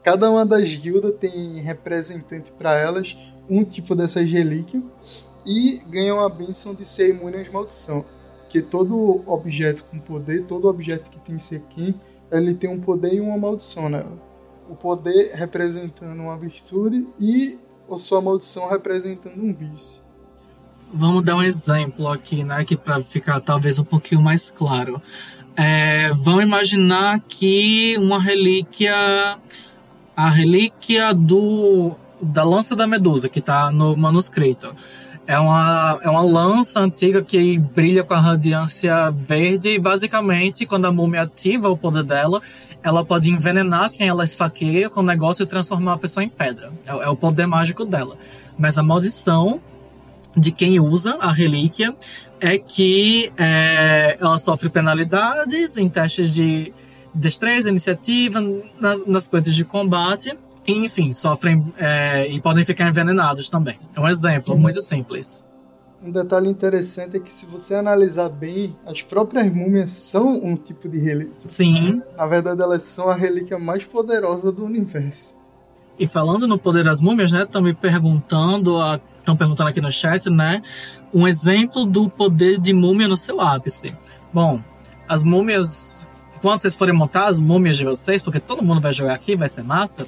[0.08, 3.18] Cada uma das guildas tem representante para elas,
[3.50, 8.06] um tipo dessas relíquias, e ganham a benção de ser imune às maldição.
[8.44, 11.94] Porque todo objeto com poder, todo objeto que tem sequim,
[12.32, 14.18] ele tem um poder e uma maldição nela.
[14.70, 17.60] O poder representando uma virtude e
[17.92, 20.02] a sua maldição representando um vício.
[20.94, 22.64] Vamos dar um exemplo aqui, né?
[22.64, 25.02] Que para ficar talvez um pouquinho mais claro.
[25.58, 29.40] É, vamos imaginar que uma relíquia,
[30.18, 34.76] a relíquia do da lança da Medusa que está no manuscrito.
[35.28, 40.86] É uma, é uma lança antiga que brilha com a radiância verde e basicamente quando
[40.86, 42.42] a múmia ativa o poder dela,
[42.82, 46.72] ela pode envenenar quem ela esfaqueia com o negócio e transformar a pessoa em pedra.
[46.88, 48.18] É, é o poder mágico dela.
[48.58, 49.62] Mas a maldição
[50.36, 51.96] de quem usa a relíquia
[52.40, 56.74] é que é, ela sofre penalidades em testes de
[57.18, 58.40] destreza, iniciativa,
[58.80, 60.38] nas, nas coisas de combate.
[60.66, 63.80] E, enfim, sofrem é, e podem ficar envenenados também.
[63.96, 64.60] É um exemplo uhum.
[64.60, 65.46] muito simples.
[66.04, 70.88] Um detalhe interessante é que se você analisar bem, as próprias múmias são um tipo
[70.88, 71.50] de relíquia.
[71.50, 72.02] Sim.
[72.16, 75.36] Na verdade, elas são a relíquia mais poderosa do universo.
[75.98, 77.42] E falando no poder das múmias, né?
[77.42, 78.78] Estão me perguntando
[79.28, 80.62] estão perguntando aqui no chat, né?
[81.14, 83.94] Um exemplo do poder de múmia no seu ápice.
[84.34, 84.62] Bom,
[85.08, 86.07] as múmias.
[86.48, 89.50] Quando vocês forem montar as múmias de vocês, porque todo mundo vai jogar aqui, vai
[89.50, 90.08] ser massa,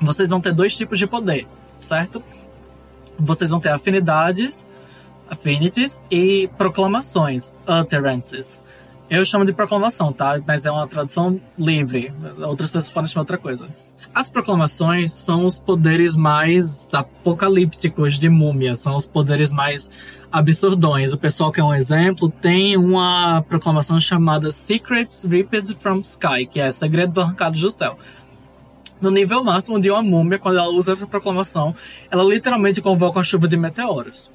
[0.00, 2.22] vocês vão ter dois tipos de poder, certo?
[3.18, 4.64] Vocês vão ter afinidades,
[5.28, 8.62] affinities e proclamações, utterances.
[9.10, 10.38] Eu chamo de proclamação, tá?
[10.46, 12.12] Mas é uma tradução livre.
[12.40, 13.66] Outras pessoas podem chamar outra coisa.
[14.14, 19.90] As proclamações são os poderes mais apocalípticos de múmia, são os poderes mais
[20.30, 21.14] absurdões.
[21.14, 26.60] O pessoal que é um exemplo tem uma proclamação chamada Secrets Ripped from Sky, que
[26.60, 27.96] é Segredos Arrancados do Céu.
[29.00, 31.74] No nível máximo de uma múmia, quando ela usa essa proclamação,
[32.10, 34.30] ela literalmente convoca uma chuva de meteoros.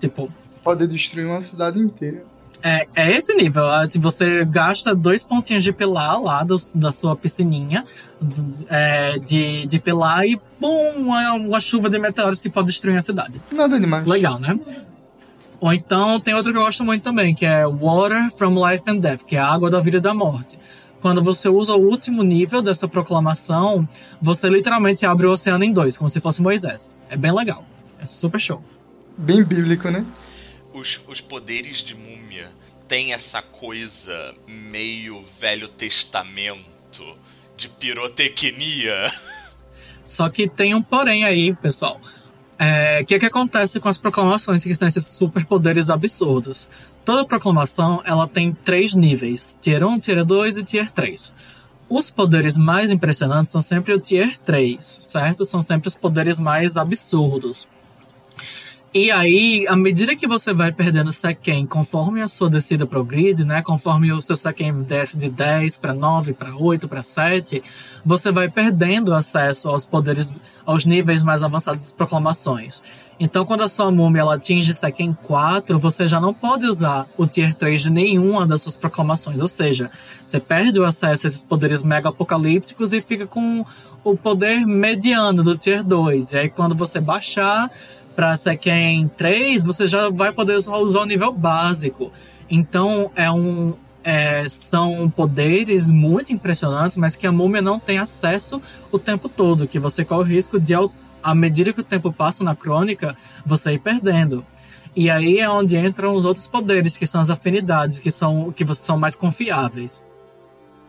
[0.00, 0.32] Tipo.
[0.64, 2.24] Pode destruir uma cidade inteira.
[2.62, 3.64] É, é esse nível.
[4.00, 7.84] Você gasta dois pontinhos de pilar lá do, da sua piscininha
[8.68, 13.02] é, de, de pilar e pum, uma, uma, chuva de meteoros que pode destruir a
[13.02, 13.40] cidade.
[13.52, 14.06] Nada demais.
[14.06, 14.58] Legal, né?
[15.60, 18.98] Ou então tem outro que eu gosto muito também, que é Water from Life and
[18.98, 20.58] Death, que é a água da vida e da morte.
[21.00, 23.88] Quando você usa o último nível dessa proclamação,
[24.20, 26.96] você literalmente abre o oceano em dois, como se fosse Moisés.
[27.08, 27.64] É bem legal.
[28.00, 28.62] É super show.
[29.16, 30.04] Bem bíblico, né?
[30.76, 31.96] Os, os poderes de
[32.86, 37.16] tem essa coisa meio Velho Testamento
[37.56, 39.10] de pirotecnia.
[40.06, 41.98] Só que tem um porém aí, pessoal.
[41.98, 42.10] O
[42.58, 46.68] é, que, é que acontece com as proclamações, que são esses superpoderes absurdos?
[47.06, 51.34] Toda proclamação ela tem três níveis: Tier 1, Tier 2 e Tier 3.
[51.88, 55.44] os poderes mais impressionantes são sempre o Tier 3, certo?
[55.46, 57.66] São sempre os poderes mais absurdos.
[58.98, 63.04] E aí, à medida que você vai perdendo Sequen, conforme a sua descida para o
[63.04, 67.62] grid, né, conforme o seu Sequen desce de 10 para 9, para 8, para 7,
[68.02, 70.32] você vai perdendo acesso aos poderes,
[70.64, 72.82] aos níveis mais avançados das proclamações.
[73.20, 77.26] Então, quando a sua múmia ela atinge Sequen 4, você já não pode usar o
[77.26, 79.42] Tier 3 de nenhuma das suas proclamações.
[79.42, 79.90] Ou seja,
[80.26, 83.62] você perde o acesso a esses poderes mega apocalípticos e fica com
[84.02, 86.32] o poder mediano do Tier 2.
[86.32, 87.70] E aí, quando você baixar
[88.16, 92.10] para Sequen 3, você já vai poder usar o nível básico.
[92.48, 98.60] Então, é um, é, são poderes muito impressionantes, mas que a múmia não tem acesso
[98.90, 100.72] o tempo todo, que você corre o risco de,
[101.22, 103.14] à medida que o tempo passa na crônica,
[103.44, 104.44] você ir perdendo.
[104.94, 108.64] E aí é onde entram os outros poderes, que são as afinidades, que são que
[108.74, 110.02] são mais confiáveis.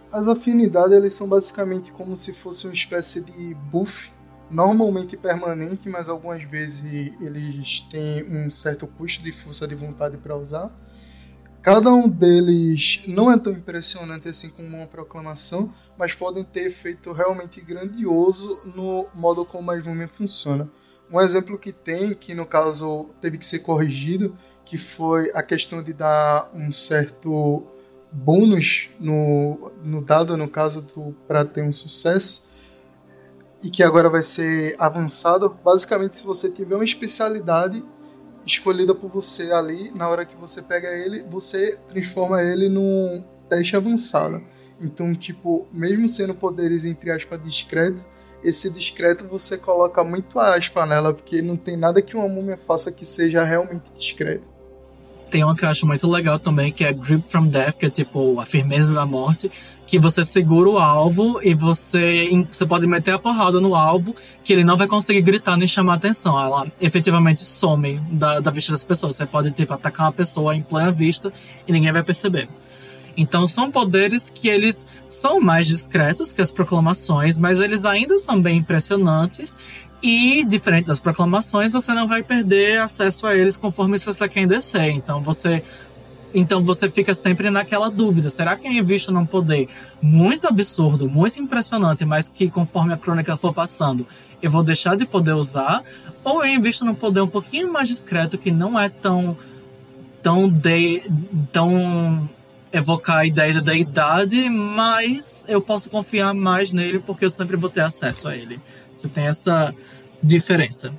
[0.10, 4.10] As afinidades eles são basicamente como se fosse uma espécie de buff
[4.50, 10.36] normalmente permanente, mas algumas vezes eles têm um certo custo de força de vontade para
[10.36, 10.72] usar.
[11.62, 17.12] Cada um deles não é tão impressionante assim como uma proclamação, mas podem ter efeito
[17.12, 20.70] realmente grandioso no modo como a múmia funciona.
[21.12, 25.82] Um exemplo que tem, que no caso teve que ser corrigido, que foi a questão
[25.82, 27.66] de dar um certo
[28.12, 30.86] bônus no, no dado, no caso
[31.28, 32.47] para ter um sucesso,
[33.64, 35.58] e que agora vai ser avançado.
[35.64, 37.84] Basicamente, se você tiver uma especialidade
[38.46, 43.76] escolhida por você ali, na hora que você pega ele, você transforma ele num teste
[43.76, 44.42] avançado.
[44.80, 48.08] Então, tipo, mesmo sendo poderes entre aspas discretos,
[48.44, 52.92] esse discreto você coloca muito aspa nela, porque não tem nada que uma múmia faça
[52.92, 54.48] que seja realmente discreto.
[55.30, 57.90] Tem uma que eu acho muito legal também, que é Grip from Death, que é
[57.90, 59.52] tipo a firmeza da morte,
[59.86, 64.54] que você segura o alvo e você, você pode meter a porrada no alvo, que
[64.54, 66.40] ele não vai conseguir gritar nem chamar atenção.
[66.40, 69.16] Ela efetivamente some da, da vista das pessoas.
[69.16, 71.32] Você pode, tipo, atacar uma pessoa em plena vista
[71.68, 72.48] e ninguém vai perceber.
[73.18, 78.40] Então são poderes que eles são mais discretos que as proclamações, mas eles ainda são
[78.40, 79.58] bem impressionantes
[80.02, 84.90] e, diferente das proclamações, você não vai perder acesso a eles conforme você quer descer.
[84.92, 85.64] Então você.
[86.34, 89.68] Então você fica sempre naquela dúvida: será que eu invisto num poder
[90.02, 94.06] muito absurdo, muito impressionante, mas que conforme a crônica for passando,
[94.42, 95.82] eu vou deixar de poder usar?
[96.24, 99.36] Ou eu invisto num poder um pouquinho mais discreto que não é tão.
[100.22, 100.48] tão.
[100.48, 101.04] De,
[101.52, 102.30] tão
[102.72, 107.70] evocar a ideia da idade, mas eu posso confiar mais nele porque eu sempre vou
[107.70, 108.60] ter acesso a ele.
[108.96, 109.74] Você tem essa
[110.22, 110.94] diferença.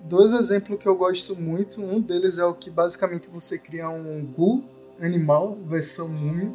[0.00, 4.24] Dois exemplos que eu gosto muito, um deles é o que basicamente você cria um
[4.24, 4.64] Gu
[5.00, 6.52] animal, versão múmia,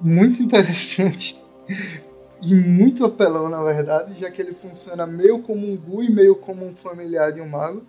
[0.00, 1.40] muito interessante
[2.40, 6.36] e muito apelão na verdade, já que ele funciona meio como um Gu e meio
[6.36, 7.82] como um familiar de um mago.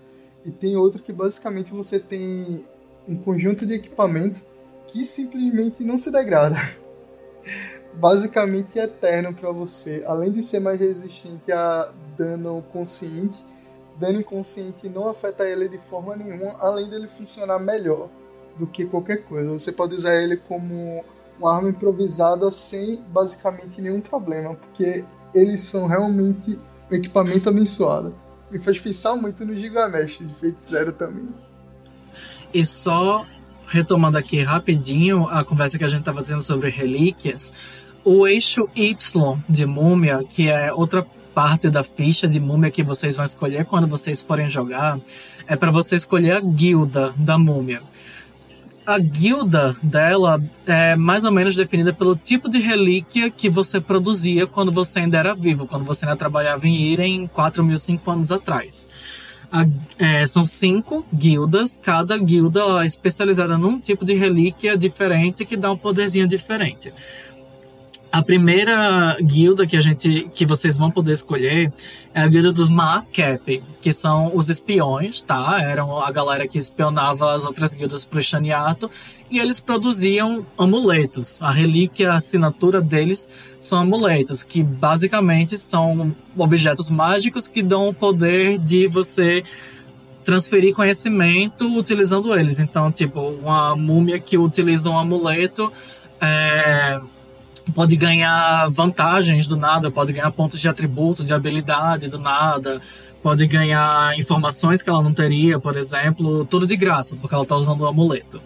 [0.44, 2.66] E tem outro que basicamente você tem
[3.08, 4.48] um conjunto de equipamentos
[4.88, 6.56] que simplesmente não se degrada.
[7.98, 10.04] basicamente eterno para você.
[10.06, 13.46] Além de ser mais resistente a dano consciente,
[14.00, 18.10] dano inconsciente não afeta ele de forma nenhuma, além dele funcionar melhor
[18.58, 19.58] do que qualquer coisa.
[19.58, 21.04] Você pode usar ele como
[21.40, 26.60] uma arma improvisada sem basicamente nenhum problema, porque eles são realmente
[26.92, 28.16] um equipamento abençoado.
[28.50, 31.28] Me faz pensar muito no Gigamesh de Feiticeiro também.
[32.54, 33.26] E só
[33.68, 37.54] retomando aqui rapidinho a conversa que a gente estava tendo sobre relíquias,
[38.04, 43.16] o eixo Y de múmia, que é outra parte da ficha de múmia que vocês
[43.16, 45.00] vão escolher quando vocês forem jogar,
[45.46, 47.84] é para você escolher a guilda da múmia.
[48.86, 54.48] A guilda dela é mais ou menos definida pelo tipo de relíquia que você produzia
[54.48, 58.32] quando você ainda era vivo, quando você ainda trabalhava em Irem 4 mil, 5 anos
[58.32, 58.88] atrás.
[59.52, 59.66] A,
[59.98, 65.72] é, são cinco guildas, cada guilda é especializada num tipo de relíquia diferente que dá
[65.72, 66.94] um poderzinho diferente.
[68.18, 71.72] A primeira guilda que a gente que vocês vão poder escolher
[72.16, 75.62] é a guilda dos Maakep, que são os espiões, tá?
[75.62, 78.90] Eram a galera que espionava as outras guildas pro Xaniato
[79.30, 81.40] e eles produziam amuletos.
[81.44, 87.94] A relíquia, a assinatura deles são amuletos, que basicamente são objetos mágicos que dão o
[87.94, 89.44] poder de você
[90.24, 92.58] transferir conhecimento utilizando eles.
[92.58, 95.72] Então, tipo, uma múmia que utiliza um amuleto
[96.20, 97.00] é
[97.72, 102.82] pode ganhar vantagens do nada, pode ganhar pontos de atributo, de habilidade do nada,
[103.22, 107.56] pode ganhar informações que ela não teria, por exemplo, tudo de graça, porque ela está
[107.56, 108.42] usando o amuleto.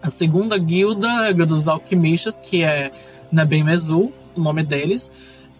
[0.00, 2.90] A segunda guilda é a dos alquimistas, que é
[3.30, 5.12] Nebem Mezu, o nome deles.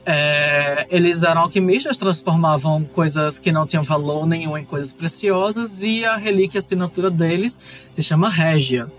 [0.04, 6.04] É, eles eram alquimistas, transformavam coisas que não tinham valor nenhum em coisas preciosas, e
[6.04, 7.58] a relíquia assinatura deles
[7.92, 8.90] se chama Régia,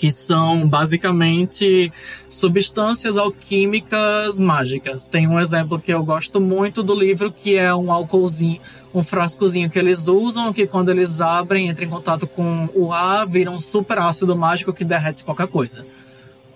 [0.00, 1.92] que são basicamente
[2.26, 5.04] substâncias alquímicas mágicas.
[5.04, 8.58] Tem um exemplo que eu gosto muito do livro, que é um álcoolzinho,
[8.94, 13.26] um frascozinho que eles usam, que quando eles abrem, entra em contato com o ar,
[13.26, 15.86] vira um super ácido mágico que derrete qualquer coisa.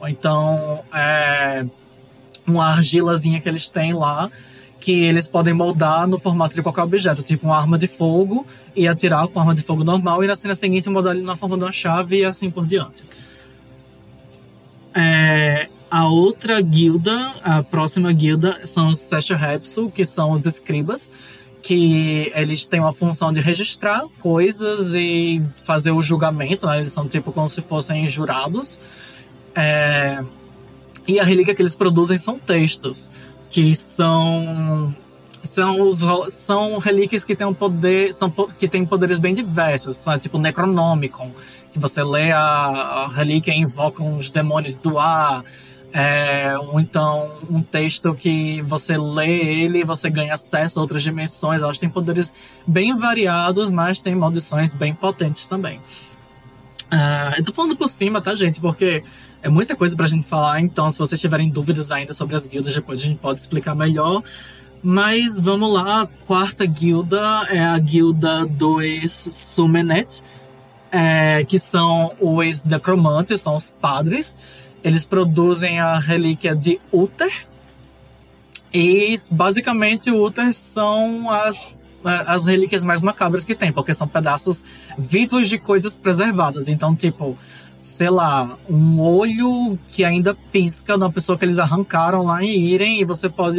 [0.00, 1.66] Ou então, é
[2.46, 4.30] uma argilazinha que eles têm lá,
[4.80, 8.88] que eles podem moldar no formato de qualquer objeto, tipo uma arma de fogo, e
[8.88, 11.64] atirar com arma de fogo normal, e na cena seguinte moldar ele na forma de
[11.64, 13.04] uma chave e assim por diante.
[14.94, 21.10] É, a outra guilda, a próxima guilda, são os Sesha-Hepsu, que são os escribas,
[21.62, 26.80] que eles têm uma função de registrar coisas e fazer o julgamento, né?
[26.80, 28.78] eles são tipo como se fossem jurados.
[29.54, 30.22] É,
[31.06, 33.10] e a relíquia que eles produzem são textos,
[33.48, 34.94] que são
[35.44, 40.22] são os são relíquias que têm um poder são que têm poderes bem diversos sabe?
[40.22, 41.30] tipo Necronomicon
[41.74, 45.44] que você lê a, a relíquia e invoca os demônios do ar
[45.92, 51.02] é, ou então um texto que você lê ele e você ganha acesso a outras
[51.02, 51.62] dimensões.
[51.62, 52.32] Elas têm poderes
[52.64, 55.78] bem variados mas têm maldições bem potentes também.
[56.92, 58.60] Uh, eu tô falando por cima tá gente?
[58.60, 59.02] Porque
[59.42, 62.72] é muita coisa pra gente falar, então se vocês tiverem dúvidas ainda sobre as guildas,
[62.72, 64.22] depois a gente pode explicar melhor.
[64.80, 67.18] Mas vamos lá, a quarta guilda
[67.48, 70.22] é a guilda dos Sumenet,
[70.94, 74.36] é, que são os necromantes, são os padres.
[74.82, 77.48] Eles produzem a relíquia de Uther.
[78.72, 81.66] E basicamente Uther são as,
[82.04, 84.64] as relíquias mais macabras que tem, porque são pedaços
[84.96, 86.68] vivos de coisas preservadas.
[86.68, 87.36] Então, tipo,
[87.80, 92.56] sei lá, um olho que ainda pisca de uma pessoa que eles arrancaram lá em
[92.56, 93.58] Irem e você pode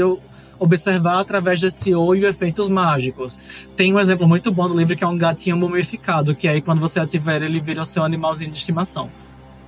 [0.60, 3.40] observar através desse olho efeitos mágicos.
[3.76, 6.80] Tem um exemplo muito bom do livro que é um gatinho mumificado, que aí quando
[6.80, 9.10] você ativer ele vira o seu animalzinho de estimação.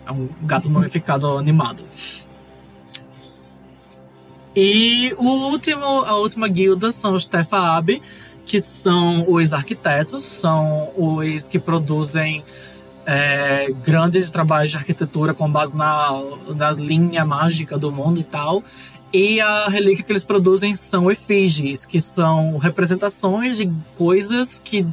[0.06, 1.84] É um gato mumificado animado.
[4.56, 8.02] E o último, a última guilda são os Tefaab,
[8.44, 12.44] que são os arquitetos, são os que produzem
[13.06, 16.24] é, grandes trabalhos de arquitetura com base na,
[16.56, 18.64] na linha mágica do mundo e tal.
[19.14, 24.86] E a relíquia que eles produzem são efígies, que são representações de coisas que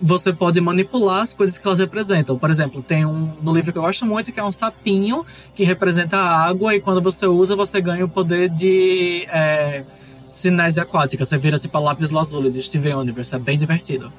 [0.00, 2.38] você pode manipular as coisas que elas representam.
[2.38, 5.64] Por exemplo, tem um no livro que eu gosto muito que é um sapinho que
[5.64, 9.84] representa a água e quando você usa você ganha o poder de é,
[10.28, 11.24] cinésia aquática.
[11.24, 13.34] Você vira tipo a lápis lazuli de Steven Universe.
[13.34, 14.12] É bem divertido.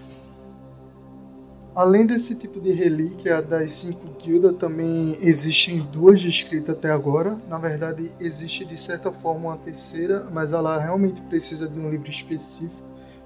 [1.78, 7.39] Além desse tipo de relíquia das cinco guildas, também existem duas descritas até agora.
[7.47, 12.09] Na verdade, existe de certa forma uma terceira, mas ela realmente precisa de um livro
[12.09, 12.82] específico,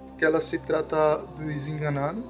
[0.06, 2.22] porque ela se trata dos enganados.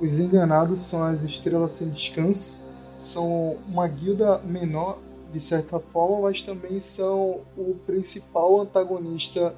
[0.00, 2.64] Os enganados são as estrelas sem descanso,
[2.98, 4.98] são uma guilda menor
[5.30, 9.54] de certa forma, mas também são o principal antagonista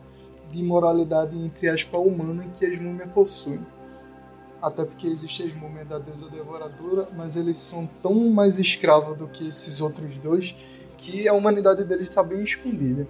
[0.51, 3.65] de moralidade entre aspas humana que as múmias possuem
[4.61, 9.29] até porque existe as múmias da deusa devoradora, mas eles são tão mais escravos do
[9.29, 10.55] que esses outros dois
[10.97, 13.07] que a humanidade deles está bem escondida.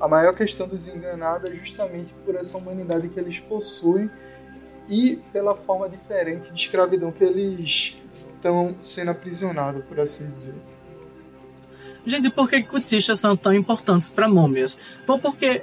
[0.00, 4.08] A maior questão dos enganados é justamente por essa humanidade que eles possuem
[4.88, 10.54] e pela forma diferente de escravidão que eles estão sendo aprisionados, por assim dizer.
[12.06, 14.78] Gente, por que cultistas são tão importantes para múmias?
[15.06, 15.62] Bom, porque,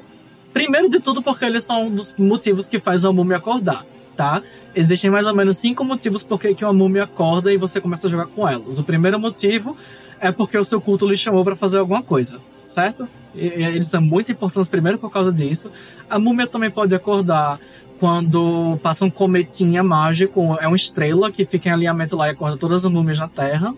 [0.53, 3.85] primeiro de tudo, porque eles são um dos motivos que faz a múmia acordar
[4.19, 4.43] tá?
[4.75, 8.09] Existem mais ou menos cinco motivos por que uma múmia acorda e você começa a
[8.09, 8.77] jogar com elas.
[8.77, 9.77] O primeiro motivo
[10.19, 13.07] é porque o seu culto lhe chamou para fazer alguma coisa, certo?
[13.33, 15.71] E, eles são muito importantes primeiro por causa disso.
[16.09, 17.61] A múmia também pode acordar
[17.97, 22.57] quando passa um cometinha mágico, é uma estrela que fica em alinhamento lá e acorda
[22.57, 23.73] todas as múmias na Terra.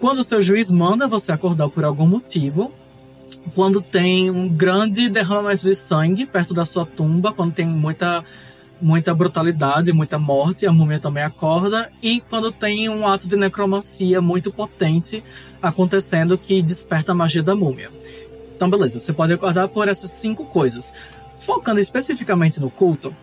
[0.00, 2.72] Quando o seu juiz manda você acordar por algum motivo,
[3.54, 8.24] quando tem um grande derramamento de sangue perto da sua tumba, quando tem muita
[8.80, 14.20] muita brutalidade, muita morte, a múmia também acorda, e quando tem um ato de necromancia
[14.20, 15.22] muito potente
[15.62, 17.90] acontecendo que desperta a magia da múmia.
[18.54, 20.92] Então, beleza, você pode acordar por essas cinco coisas.
[21.36, 23.14] Focando especificamente no culto,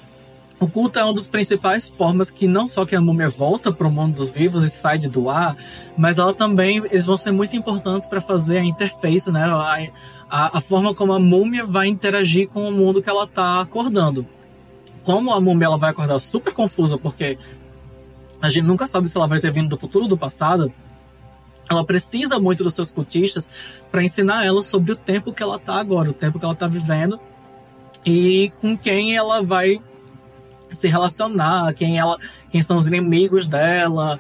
[0.60, 3.88] o culto é uma das principais formas que não só que a múmia volta para
[3.88, 5.58] o mundo dos vivos e sai de doar,
[5.98, 9.44] mas ela também eles vão ser muito importantes para fazer a interface, né?
[9.44, 9.88] A,
[10.30, 14.24] a, a, forma como a múmia vai interagir com o mundo que ela está acordando
[15.04, 17.38] como a múmia ela vai acordar super confusa, porque
[18.42, 20.72] a gente nunca sabe se ela vai ter vindo do futuro ou do passado,
[21.70, 23.50] ela precisa muito dos seus cultistas
[23.92, 26.68] para ensinar ela sobre o tempo que ela tá agora, o tempo que ela tá
[26.68, 27.20] vivendo
[28.06, 29.82] e com quem ela vai
[30.72, 32.18] se relacionar, quem ela,
[32.50, 34.18] quem são os inimigos dela.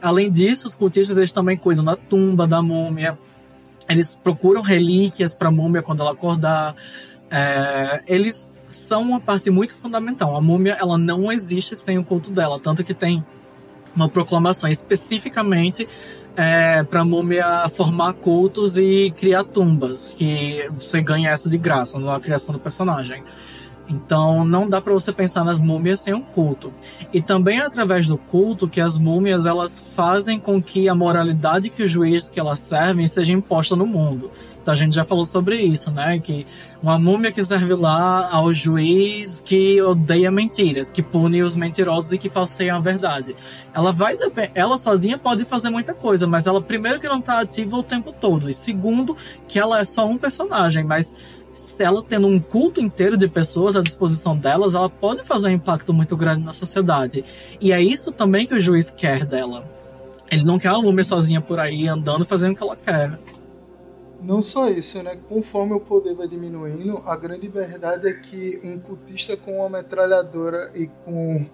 [0.00, 3.18] Além disso, os cultistas eles também cuidam da tumba da múmia.
[3.88, 6.74] Eles procuram relíquias para a múmia quando ela acordar.
[7.30, 10.36] É, eles são uma parte muito fundamental.
[10.36, 13.24] A múmia ela não existe sem o culto dela, tanto que tem
[13.94, 15.88] uma proclamação especificamente
[16.36, 21.98] é, para a múmia formar cultos e criar tumbas, que você ganha essa de graça
[21.98, 23.22] na criação do personagem.
[23.88, 26.72] Então não dá para você pensar nas múmias sem um culto.
[27.12, 31.70] E também é através do culto que as múmias elas fazem com que a moralidade
[31.70, 34.30] que os juízes que elas servem seja imposta no mundo.
[34.70, 36.18] A gente já falou sobre isso, né?
[36.18, 36.46] Que
[36.82, 42.18] uma múmia que serve lá ao juiz que odeia mentiras, que pune os mentirosos e
[42.18, 43.34] que falseiam a verdade.
[43.74, 44.16] Ela vai
[44.54, 48.12] ela sozinha pode fazer muita coisa, mas ela primeiro que não está ativa o tempo
[48.12, 49.16] todo e segundo
[49.46, 51.14] que ela é só um personagem, mas
[51.56, 55.52] se ela tendo um culto inteiro de pessoas à disposição delas, ela pode fazer um
[55.52, 57.24] impacto muito grande na sociedade.
[57.58, 59.64] E é isso também que o juiz quer dela.
[60.30, 63.18] Ele não quer a múmia sozinha por aí andando fazendo o que ela quer.
[64.26, 65.16] Não só isso, né?
[65.28, 70.72] Conforme o poder vai diminuindo, a grande verdade é que um cultista com uma metralhadora
[70.74, 71.46] e com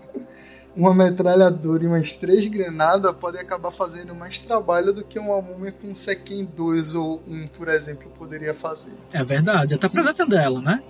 [0.74, 5.70] uma metralhadora e umas três granadas pode acabar fazendo mais trabalho do que uma múmia
[5.70, 8.94] com um Sequin 2 ou um, por exemplo, poderia fazer.
[9.12, 10.82] É verdade, até pra defender ela, né?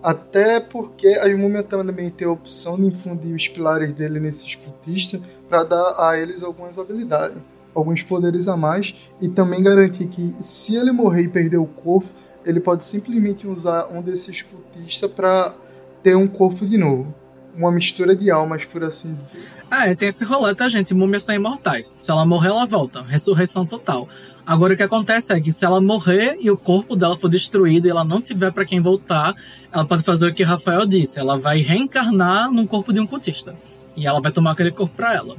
[0.00, 5.20] Até porque a múmia também tem a opção de infundir os pilares dele nesses cultistas
[5.48, 7.42] para dar a eles algumas habilidades
[7.74, 12.08] alguns poderes a mais e também garantir que se ele morrer e perder o corpo,
[12.44, 15.54] ele pode simplesmente usar um desses cultistas para
[16.02, 17.14] ter um corpo de novo.
[17.56, 19.38] Uma mistura de almas, por assim dizer.
[19.70, 20.92] Ah, é, tem esse rolê, tá, gente?
[20.92, 21.94] Múmias são imortais.
[22.02, 23.02] Se ela morrer, ela volta.
[23.02, 24.08] Ressurreição total.
[24.44, 27.86] Agora, o que acontece é que se ela morrer e o corpo dela for destruído
[27.86, 29.34] e ela não tiver para quem voltar,
[29.72, 31.20] ela pode fazer o que Rafael disse.
[31.20, 33.54] Ela vai reencarnar no corpo de um cultista.
[33.96, 35.36] E ela vai tomar aquele corpo pra ela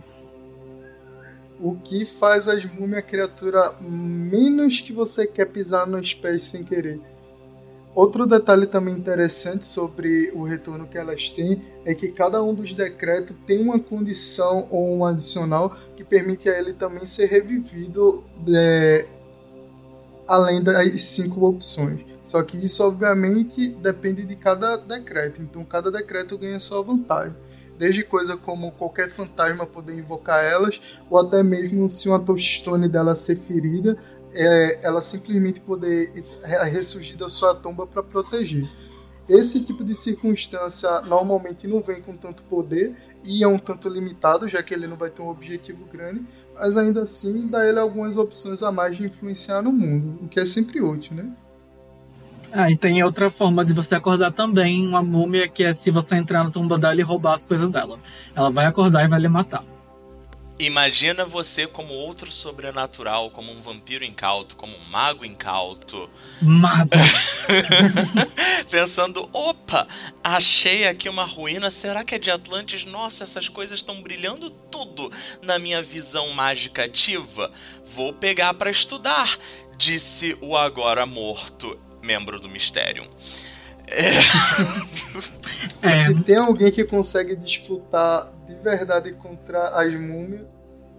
[1.59, 6.99] o que faz as múmias criatura menos que você quer pisar nos pés sem querer.
[7.93, 12.73] Outro detalhe também interessante sobre o retorno que elas têm é que cada um dos
[12.73, 18.21] decretos tem uma condição ou um adicional que permite a ele também ser revivido
[18.53, 19.07] é,
[20.27, 22.01] além das cinco opções.
[22.21, 27.44] Só que isso obviamente depende de cada decreto, então cada decreto ganha sua vantagem
[27.77, 30.79] desde coisa como qualquer fantasma poder invocar elas,
[31.09, 33.97] ou até mesmo se uma touchstone dela ser ferida,
[34.31, 36.11] é, ela simplesmente poder
[36.71, 38.67] ressurgir da sua tumba para proteger.
[39.27, 44.47] Esse tipo de circunstância normalmente não vem com tanto poder e é um tanto limitado,
[44.47, 46.23] já que ele não vai ter um objetivo grande,
[46.53, 50.39] mas ainda assim dá ele algumas opções a mais de influenciar no mundo, o que
[50.39, 51.35] é sempre útil, né?
[52.51, 56.15] Ah, e tem outra forma de você acordar também, uma múmia, que é se você
[56.15, 57.99] entrar na tumba dela e roubar as coisas dela.
[58.35, 59.63] Ela vai acordar e vai lhe matar.
[60.57, 66.09] Imagina você como outro sobrenatural, como um vampiro incauto, como um mago incauto.
[66.41, 66.91] Mago!
[68.71, 69.85] Pensando, opa,
[70.23, 72.85] achei aqui uma ruína, será que é de Atlantis?
[72.85, 75.11] Nossa, essas coisas estão brilhando tudo
[75.41, 77.51] na minha visão mágica ativa.
[77.85, 79.37] Vou pegar para estudar,
[79.77, 83.03] disse o agora morto membro do Mistério.
[83.87, 84.07] É...
[85.81, 85.91] é.
[86.05, 90.45] Se tem alguém que consegue disputar de verdade contra as múmias,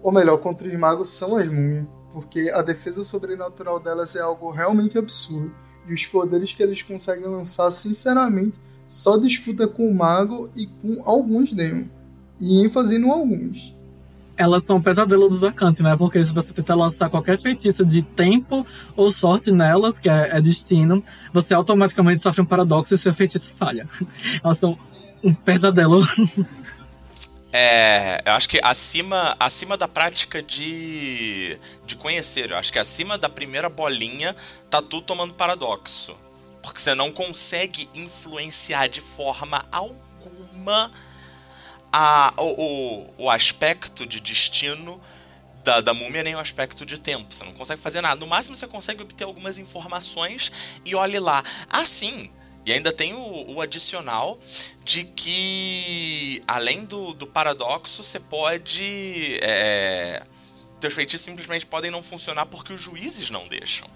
[0.03, 1.85] ou melhor, contra os magos, são as múmias.
[2.11, 5.53] Porque a defesa sobrenatural delas é algo realmente absurdo.
[5.87, 8.57] E os poderes que eles conseguem lançar, sinceramente,
[8.87, 11.89] só disputa com o mago e com alguns demônios.
[12.39, 13.76] E ênfase no alguns
[14.37, 15.95] elas são o pesadelo dos Acantes, né?
[15.97, 18.65] Porque se você tentar lançar qualquer feitiço de tempo
[18.95, 21.03] ou sorte nelas, que é, é destino,
[21.33, 23.87] você automaticamente sofre um paradoxo e seu feitiço falha.
[24.43, 24.77] Elas são
[25.23, 26.05] um pesadelo.
[27.51, 33.17] É, eu acho que acima, acima da prática de, de conhecer, eu acho que acima
[33.17, 34.35] da primeira bolinha
[34.69, 36.15] tá tudo tomando paradoxo.
[36.61, 40.91] Porque você não consegue influenciar de forma alguma
[41.91, 44.99] a, o, o, aspecto de destino
[45.63, 47.33] da, da múmia nem o aspecto de tempo.
[47.33, 48.19] Você não consegue fazer nada.
[48.19, 50.51] No máximo você consegue obter algumas informações
[50.85, 51.43] e olhe lá.
[51.69, 52.29] Assim,
[52.65, 54.37] e ainda tem o, o, adicional
[54.83, 59.39] de que, além do, do paradoxo, você pode.
[59.41, 60.23] É,
[60.79, 63.87] teus feitiços simplesmente podem não funcionar porque os juízes não deixam.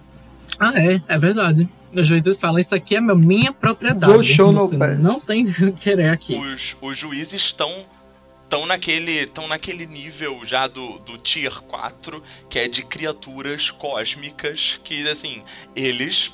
[0.62, 1.68] Ah, é, é verdade.
[1.92, 4.24] Os juízes falam, isso aqui é minha propriedade.
[4.24, 4.70] show no
[5.02, 6.36] não tem que querer aqui.
[6.36, 7.70] Os, os juízes estão
[8.44, 14.80] estão naquele, tão naquele nível já do, do Tier 4, que é de criaturas cósmicas
[14.84, 15.42] que, assim,
[15.74, 16.34] eles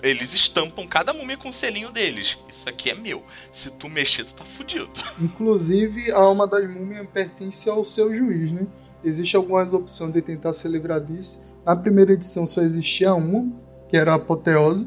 [0.00, 2.38] eles estampam cada múmia com o selinho deles.
[2.48, 3.24] Isso aqui é meu.
[3.52, 4.90] Se tu mexer, tu tá fudido.
[5.20, 8.66] Inclusive, a alma das múmias pertence ao seu juiz, né?
[9.04, 11.54] Existem algumas opções de tentar se livrar disso.
[11.64, 13.52] Na primeira edição só existia uma,
[13.88, 14.86] que era a apoteose.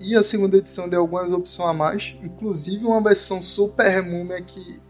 [0.00, 4.80] E a segunda edição deu algumas opções a mais, inclusive uma versão super múmia que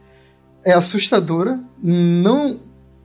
[0.65, 1.61] é assustadora.
[1.83, 2.61] Não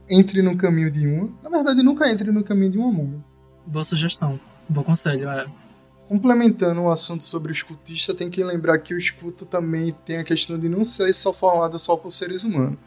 [0.09, 1.29] entre no caminho de uma.
[1.43, 3.23] Na verdade, nunca entre no caminho de uma múmia.
[3.65, 4.39] Boa sugestão.
[4.69, 5.45] Bom conselho, é.
[6.07, 10.23] Complementando o assunto sobre o escutista, tem que lembrar que o escuto também tem a
[10.23, 12.77] questão de não ser só formado só por seres humanos.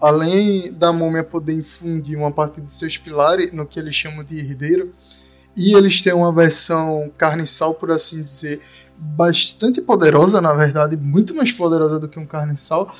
[0.00, 4.38] Além da múmia poder infundir uma parte de seus pilares no que eles chamam de
[4.38, 4.92] herdeiro,
[5.56, 8.60] e eles têm uma versão carne sal, por assim dizer,
[8.96, 12.94] bastante poderosa, na verdade, muito mais poderosa do que um carne sal.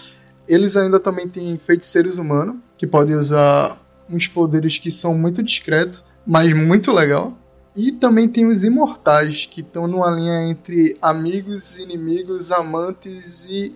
[0.48, 3.78] Eles ainda também têm feiticeiros humanos, que podem usar
[4.08, 7.36] uns poderes que são muito discretos, mas muito legal.
[7.76, 13.74] E também tem os imortais, que estão numa linha entre amigos, inimigos, amantes e.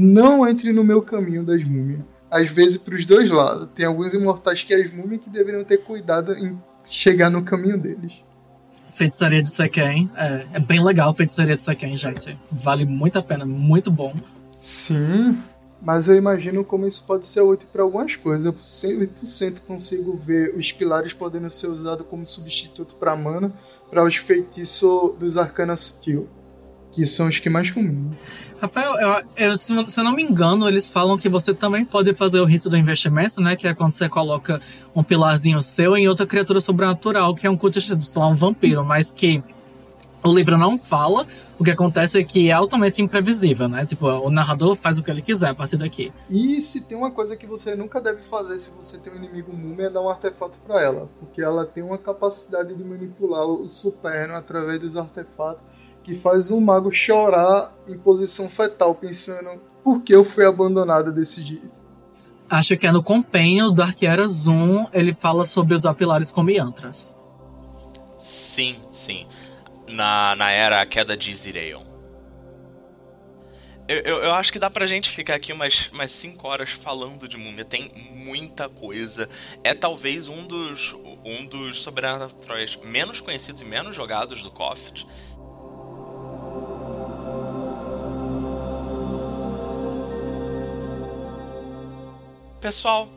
[0.00, 2.02] Não entre no meu caminho das múmias.
[2.30, 3.68] Às vezes para os dois lados.
[3.74, 8.12] Tem alguns imortais que as múmias que deveriam ter cuidado em chegar no caminho deles.
[8.92, 10.08] Feitiçaria de Seken.
[10.14, 12.38] É, é bem legal Feitiçaria de Seken, gente.
[12.52, 14.14] Vale muito a pena, muito bom.
[14.60, 15.36] Sim,
[15.80, 18.44] mas eu imagino como isso pode ser útil para algumas coisas.
[18.44, 23.52] Eu 100% consigo ver os pilares podendo ser usados como substituto para mana
[23.90, 26.28] para os feitiços dos Arcana Steel,
[26.98, 28.10] que são os que mais combinam.
[28.60, 32.12] Rafael, eu, eu, se, se eu não me engano, eles falam que você também pode
[32.12, 33.54] fazer o rito do investimento, né?
[33.54, 34.60] Que é quando você coloca
[34.92, 38.84] um pilarzinho seu em outra criatura sobrenatural, que é um cultista, sei lá, um vampiro,
[38.84, 39.40] mas que
[40.24, 41.24] o livro não fala,
[41.56, 43.86] o que acontece é que é altamente imprevisível, né?
[43.86, 46.12] Tipo, o narrador faz o que ele quiser a partir daqui.
[46.28, 49.52] E se tem uma coisa que você nunca deve fazer se você tem um inimigo
[49.52, 53.68] múmia é dar um artefato para ela, porque ela tem uma capacidade de manipular o
[53.68, 55.62] superno através dos artefatos
[56.08, 61.42] que faz um mago chorar em posição fetal, pensando por que eu fui abandonado desse
[61.42, 61.78] jeito.
[62.48, 67.14] Acho que é no Companion do Arquiera Zoom, ele fala sobre os pilares como yantras.
[68.16, 69.26] Sim, sim
[69.88, 71.82] na, na era a queda de Zireon.
[73.88, 77.38] Eu, eu, eu, acho que dá pra gente ficar aqui umas 5 horas falando de
[77.38, 77.64] múmia.
[77.64, 79.26] Tem muita coisa.
[79.64, 80.94] É talvez um dos,
[81.24, 85.06] um dos sobrenaturais menos conhecidos e menos jogados do Coffee.
[92.60, 93.08] Pessoal,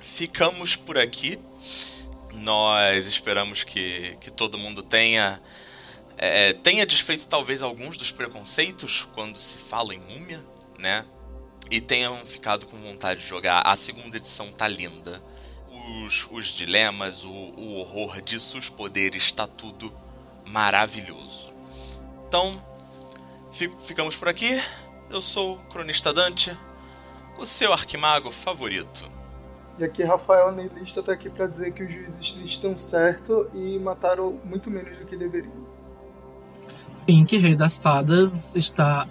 [0.00, 1.38] ficamos por aqui.
[2.34, 5.40] Nós esperamos que, que todo mundo tenha
[6.16, 10.44] é, tenha desfeito talvez alguns dos preconceitos quando se fala em múmia,
[10.76, 11.06] né?
[11.70, 13.62] E tenham ficado com vontade de jogar.
[13.64, 15.22] A segunda edição tá linda.
[16.04, 19.96] Os, os dilemas, o, o horror disso, os poderes, está tudo
[20.44, 21.52] maravilhoso.
[22.26, 22.60] Então,
[23.52, 24.60] fico, ficamos por aqui.
[25.08, 26.56] Eu sou o Cronista Dante,
[27.38, 29.10] o seu arquimago favorito.
[29.78, 34.38] E aqui Rafael Neilista está aqui para dizer que os juízes estão certos e mataram
[34.44, 35.68] muito menos do que deveriam.
[37.06, 39.08] Pink, Rei das Fadas, está.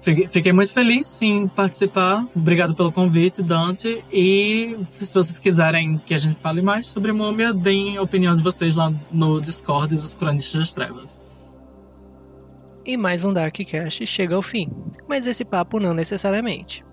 [0.00, 2.24] Fiquei muito feliz em participar.
[2.36, 4.04] Obrigado pelo convite, Dante.
[4.12, 8.42] E se vocês quiserem que a gente fale mais sobre Múmia, deem a opinião de
[8.42, 11.20] vocês lá no Discord dos Cronistas das Trevas.
[12.84, 14.70] E mais um Darkcast chega ao fim,
[15.08, 16.84] mas esse papo não necessariamente.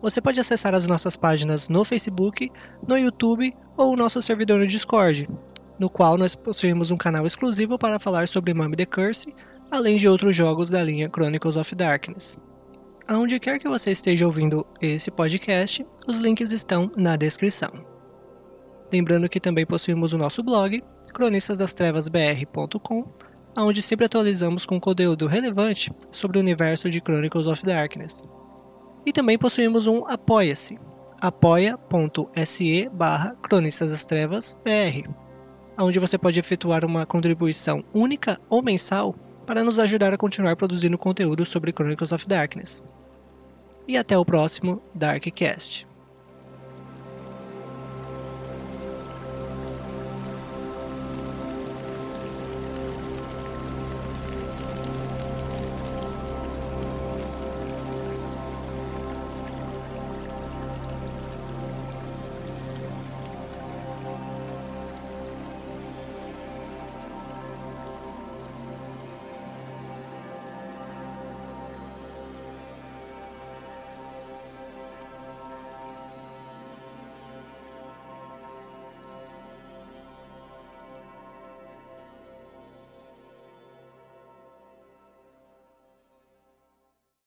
[0.00, 2.50] Você pode acessar as nossas páginas no Facebook,
[2.86, 5.28] no YouTube ou o nosso servidor no Discord,
[5.78, 9.34] no qual nós possuímos um canal exclusivo para falar sobre Mummy the Curse
[9.70, 12.38] além de outros jogos da linha Chronicles of Darkness.
[13.06, 17.70] Aonde quer que você esteja ouvindo esse podcast, os links estão na descrição.
[18.92, 20.82] Lembrando que também possuímos o nosso blog,
[21.14, 23.04] cronistasdastrevasbr.com,
[23.56, 28.22] onde sempre atualizamos com conteúdo relevante sobre o universo de Chronicles of Darkness.
[29.08, 30.78] E também possuímos um Apoia-se,
[31.18, 35.10] apoia.se barra cronistasdastrevasbr,
[35.78, 39.14] onde você pode efetuar uma contribuição única ou mensal
[39.46, 42.84] para nos ajudar a continuar produzindo conteúdo sobre Chronicles of Darkness.
[43.86, 45.87] E até o próximo Darkcast.